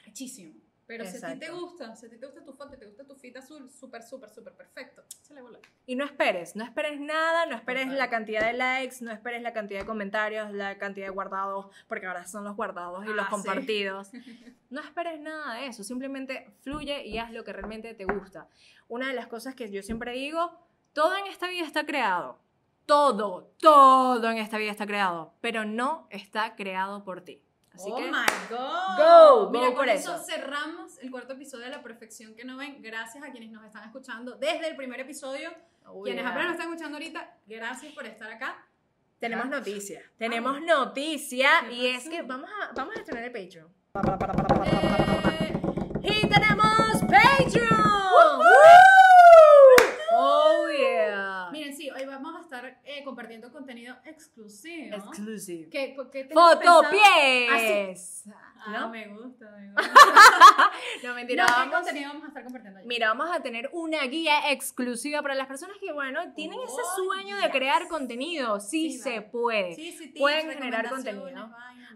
arrechísimo. 0.00 0.54
Pero 0.86 1.04
si 1.04 1.10
a 1.18 1.34
ti 1.34 1.38
te 1.38 1.44
Exacto. 1.46 1.60
gusta, 1.60 1.96
si 1.96 2.06
a 2.06 2.08
ti 2.08 2.16
te 2.16 2.24
gusta 2.24 2.42
tu 2.42 2.54
foto, 2.54 2.78
te 2.78 2.86
gusta 2.86 3.04
tu 3.04 3.14
fit 3.14 3.36
azul, 3.36 3.70
súper, 3.70 4.02
súper, 4.02 4.30
súper 4.30 4.54
perfecto, 4.54 5.04
se 5.20 5.34
le 5.34 5.42
bola. 5.42 5.58
Y 5.84 5.96
no 5.96 6.04
esperes, 6.06 6.56
no 6.56 6.64
esperes 6.64 6.98
nada, 6.98 7.44
no 7.44 7.56
esperes 7.56 7.84
Total. 7.84 7.98
la 7.98 8.08
cantidad 8.08 8.46
de 8.46 8.54
likes, 8.54 8.96
no 9.02 9.12
esperes 9.12 9.42
la 9.42 9.52
cantidad 9.52 9.80
de 9.80 9.86
comentarios, 9.86 10.50
la 10.50 10.78
cantidad 10.78 11.06
de 11.08 11.10
guardados, 11.12 11.66
porque 11.88 12.06
ahora 12.06 12.24
son 12.26 12.44
los 12.44 12.56
guardados 12.56 13.04
y 13.04 13.08
los 13.08 13.18
Ah, 13.20 13.24
sí. 13.26 13.30
compartidos. 13.30 14.10
No 14.70 14.80
esperes 14.82 15.18
nada 15.20 15.54
de 15.56 15.66
eso, 15.66 15.82
simplemente 15.84 16.50
fluye 16.62 17.06
y 17.06 17.16
haz 17.18 17.32
lo 17.32 17.42
que 17.44 17.52
realmente 17.54 17.92
te 17.94 18.04
gusta. 18.06 18.48
Una 18.88 19.08
de 19.08 19.14
las 19.14 19.26
cosas 19.26 19.54
que 19.54 19.70
yo 19.70 19.82
siempre 19.82 20.12
digo, 20.12 20.58
todo 20.94 21.16
en 21.16 21.26
esta 21.26 21.48
vida 21.48 21.64
está 21.66 21.84
creado. 21.86 22.38
Todo, 22.88 23.52
todo 23.60 24.30
en 24.30 24.38
esta 24.38 24.56
vida 24.56 24.70
está 24.70 24.86
creado, 24.86 25.34
pero 25.42 25.66
no 25.66 26.06
está 26.08 26.56
creado 26.56 27.04
por 27.04 27.20
ti. 27.20 27.42
Así 27.74 27.90
oh 27.92 27.96
que 27.96 28.10
my 28.10 28.24
god. 28.48 28.96
go, 28.96 29.50
Mira, 29.50 29.66
go 29.68 29.74
con 29.74 29.84
por 29.84 29.88
eso, 29.90 30.14
eso. 30.14 30.24
cerramos 30.24 30.98
el 31.00 31.10
cuarto 31.10 31.34
episodio 31.34 31.66
de 31.66 31.70
La 31.70 31.82
Perfección 31.82 32.34
que 32.34 32.46
no 32.46 32.56
ven. 32.56 32.80
Gracias 32.80 33.22
a 33.22 33.30
quienes 33.30 33.50
nos 33.50 33.62
están 33.62 33.84
escuchando 33.84 34.36
desde 34.36 34.68
el 34.68 34.74
primer 34.76 34.98
episodio. 35.00 35.50
Oh, 35.84 36.02
quienes 36.02 36.22
yeah. 36.22 36.30
apenas 36.30 36.46
nos 36.48 36.54
están 36.56 36.68
escuchando 36.72 36.96
ahorita, 36.96 37.36
gracias 37.46 37.92
por 37.92 38.06
estar 38.06 38.30
acá. 38.32 38.66
Tenemos 39.18 39.44
Ah. 39.46 39.50
noticia. 39.50 40.02
Tenemos 40.16 40.60
noticia 40.62 41.50
¿Qué 41.68 41.74
y 41.74 41.86
es 41.88 42.08
que 42.08 42.22
vamos 42.22 42.48
a, 42.62 42.72
vamos 42.72 42.96
a 42.96 43.00
estrenar 43.00 43.24
el 43.24 43.32
Patreon. 43.32 43.68
Eh, 44.64 45.37
estar 52.68 52.82
eh, 52.84 53.04
compartiendo 53.04 53.50
contenido 53.52 53.96
exclusivo. 54.04 54.96
Exclusive. 54.96 55.68
¿Qué, 55.70 55.96
qué 56.12 56.28
¡Fotopies! 56.32 58.24
Ah, 58.28 58.47
¿No? 58.68 58.88
me 58.90 59.08
gusta, 59.08 59.50
me 59.50 59.68
gusta. 59.72 60.70
No, 61.04 61.14
mentira, 61.14 61.46
¿qué 61.46 61.52
vamos... 61.52 61.74
contenido 61.74 62.08
vamos 62.08 62.24
a 62.24 62.28
estar 62.28 62.42
compartiendo? 62.44 62.80
Mira, 62.84 63.08
vamos 63.14 63.30
a 63.36 63.40
tener 63.42 63.70
una 63.72 64.02
guía 64.04 64.50
exclusiva 64.52 65.22
para 65.22 65.34
las 65.34 65.46
personas 65.46 65.76
que, 65.78 65.92
bueno, 65.92 66.32
tienen 66.34 66.58
ese 66.60 66.72
Oh, 66.80 67.04
sueño 67.04 67.36
de 67.38 67.50
crear 67.50 67.86
contenido. 67.88 68.60
Sí, 68.60 68.92
Sí, 68.92 68.98
se 68.98 69.10
vale. 69.10 69.22
puede. 69.22 69.74
Sí, 69.74 69.92
sí, 69.92 70.06
tips, 70.08 70.18
pueden 70.18 70.50
generar 70.50 70.88
contenido. 70.88 71.50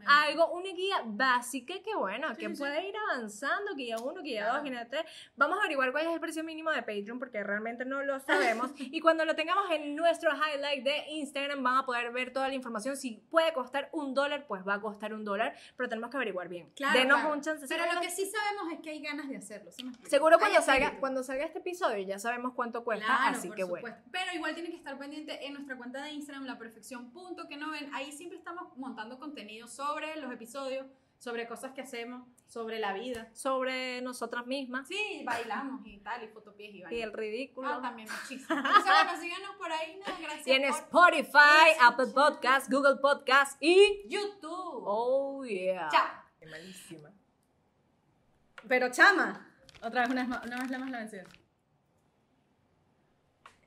algo, 0.05 0.51
una 0.53 0.69
guía 0.73 0.97
básica 1.05 1.75
que 1.85 1.95
bueno, 1.95 2.29
Sí, 2.35 2.41
que 2.41 2.49
sí, 2.49 2.57
puede 2.59 2.89
ir 2.89 2.95
avanzando, 2.97 3.73
ya 3.77 3.97
Claro. 3.97 4.13
dos, 4.13 4.63
que 4.65 4.71
ya 4.73 4.89
tres. 4.89 5.05
Vamos 5.37 5.57
a 5.59 5.61
averiguar 5.61 5.93
cuál 5.93 6.07
es 6.07 6.13
el 6.13 6.19
precio 6.21 6.43
mínimo 6.43 6.71
de 6.73 6.83
Patreon 6.83 7.19
porque 7.21 7.43
realmente 7.45 7.85
no 7.85 8.03
lo 8.03 8.19
sabemos. 8.21 8.71
y 8.79 9.01
cuando 9.01 9.25
lo 9.25 9.37
tengamos 9.37 9.71
en 9.71 9.95
nuestro 9.95 10.31
highlight 10.35 10.83
de 10.85 11.05
Instagram 11.11 11.63
van 11.63 11.77
a 11.77 11.87
poder 11.87 12.11
ver 12.13 12.33
toda 12.33 12.49
la 12.49 12.55
información. 12.55 12.97
Si 12.97 13.23
puede 13.31 13.53
costar 13.53 13.89
un 13.93 14.13
dólar, 14.15 14.47
pues 14.49 14.67
va 14.67 14.75
a 14.75 14.81
costar 14.81 15.15
un 15.15 15.25
dólar, 15.25 15.55
pero 15.77 15.89
tenemos 15.89 16.11
que 16.11 16.17
averiguar 16.17 16.49
bien. 16.53 16.71
Claro, 16.77 16.99
Denos 16.99 17.19
claro. 17.21 17.35
un 17.35 17.41
chance. 17.41 17.67
Pero 17.69 17.93
lo 17.93 18.01
que 18.01 18.11
sí 18.11 18.31
sabemos 18.31 18.73
es 18.73 18.81
que 18.81 18.91
hay 18.91 19.03
ganas 19.03 19.29
de 19.29 19.37
hacerlo. 19.37 19.71
Seguro 20.07 20.37
Hay 20.37 20.41
cuando 20.41 20.61
salga, 20.63 20.85
espíritu. 20.85 21.01
cuando 21.01 21.23
salga 21.25 21.45
este 21.45 21.59
episodio 21.59 21.99
ya 22.07 22.19
sabemos 22.19 22.53
cuánto 22.55 22.85
cuesta, 22.85 23.07
Claro, 23.07 23.37
así 23.37 23.49
por 23.49 23.57
que 23.57 23.65
bueno. 23.65 23.97
Pero 24.13 24.33
igual 24.35 24.55
tienen 24.55 24.71
que 24.73 24.79
estar 24.79 24.97
pendientes 24.99 25.39
en 25.43 25.55
nuestra 25.55 25.77
cuenta 25.77 26.03
de 26.03 26.13
Instagram, 26.13 26.45
la 26.45 26.59
perfección 26.59 27.11
punto 27.13 27.49
que 27.49 27.57
no 27.57 27.71
ven. 27.73 27.91
Ahí 27.95 28.13
siempre 28.13 28.39
estamos 28.39 28.77
montando 28.77 29.19
contenido 29.19 29.67
sobre 29.67 30.15
los 30.17 30.31
episodios, 30.33 30.87
sobre 31.19 31.47
cosas 31.47 31.73
que 31.73 31.81
hacemos, 31.83 32.27
sobre 32.49 32.79
la 32.81 32.93
vida. 32.93 33.31
Sobre 33.33 34.03
nosotras 34.03 34.45
mismas 34.47 34.89
Sí, 34.89 35.23
bailamos 35.25 35.87
y 35.87 35.99
tal, 35.99 36.23
y 36.25 36.29
fotopies 36.29 36.75
y 36.75 36.83
vaina. 36.83 36.99
y 36.99 37.01
el 37.01 37.13
ridículo. 37.13 37.69
Ah, 37.69 37.81
también 37.81 38.09
muchísimo. 38.11 38.59
Entonces, 38.59 38.85
bueno, 38.85 39.21
síganos 39.21 39.57
por 39.57 39.71
ahí, 39.73 39.99
no, 40.05 40.15
gracias. 40.21 40.47
y 40.47 40.51
en 40.53 40.63
por 40.63 41.15
Spotify. 41.15 41.77
Apple 41.81 42.09
Podcast, 42.13 42.71
Google 42.71 42.97
Podcast 43.01 43.57
y... 43.63 44.03
YouTube. 44.09 44.83
Oh, 44.85 45.45
yeah. 45.45 45.89
Chao. 45.91 46.32
Qué 46.43 46.49
malísima. 46.49 47.09
Pero 48.67 48.91
chama. 48.91 49.49
Otra 49.81 50.01
vez, 50.03 50.11
una 50.11 50.23
vez 50.23 50.29
más, 50.29 50.45
una 50.45 50.57
vez 50.59 50.71
la 50.71 50.79
más 50.81 50.91
la 50.91 50.99
vencida. 50.99 51.23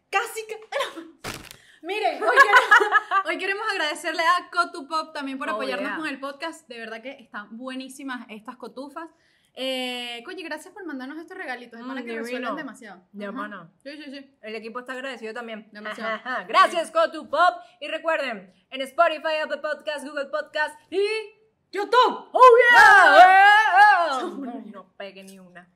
Casi 0.10 0.46
que. 0.46 0.60
Miren, 1.82 2.22
hoy 2.22 2.30
queremos, 2.38 3.26
hoy 3.28 3.38
queremos 3.38 3.66
agradecerle 3.72 4.24
a 4.24 4.50
Cotupop 4.52 5.14
también 5.14 5.38
por 5.38 5.48
Oh, 5.50 5.54
apoyarnos 5.54 5.90
yeah. 5.90 5.98
con 5.98 6.08
el 6.08 6.20
podcast. 6.20 6.68
De 6.68 6.80
verdad 6.80 7.02
que 7.02 7.12
están 7.12 7.56
buenísimas 7.58 8.26
estas 8.30 8.58
cotufas. 8.58 9.10
Eh, 9.54 10.22
coño, 10.26 10.44
gracias 10.44 10.74
por 10.74 10.86
mandarnos 10.86 11.18
estos 11.20 11.38
regalitos. 11.38 11.80
Es 11.80 11.86
Mm, 11.86 11.96
que 12.04 12.20
resuelven 12.20 12.56
demasiado. 12.58 13.08
De 13.14 13.24
hermano. 13.24 13.72
Sí, 13.84 13.92
sí, 14.04 14.12
sí. 14.12 14.38
El 14.42 14.56
equipo 14.56 14.80
está 14.80 14.92
agradecido 14.92 15.34
también. 15.34 15.70
Demasiado. 15.72 16.16
Ajá, 16.16 16.34
ajá. 16.40 16.44
Gracias, 16.46 16.92
Pop 16.92 17.40
Y 17.80 17.88
recuerden, 17.88 18.54
en 18.70 18.82
Spotify, 18.82 19.38
Apple 19.44 19.60
Podcast, 19.60 20.06
Google 20.06 20.26
Podcast 20.26 20.78
y 20.92 21.08
YouTube. 21.72 22.30
¡Oh, 22.32 22.58
yeah! 22.72 24.22
No 24.74 24.86
pegue 24.98 25.24
ni 25.24 25.40
una. 25.40 25.70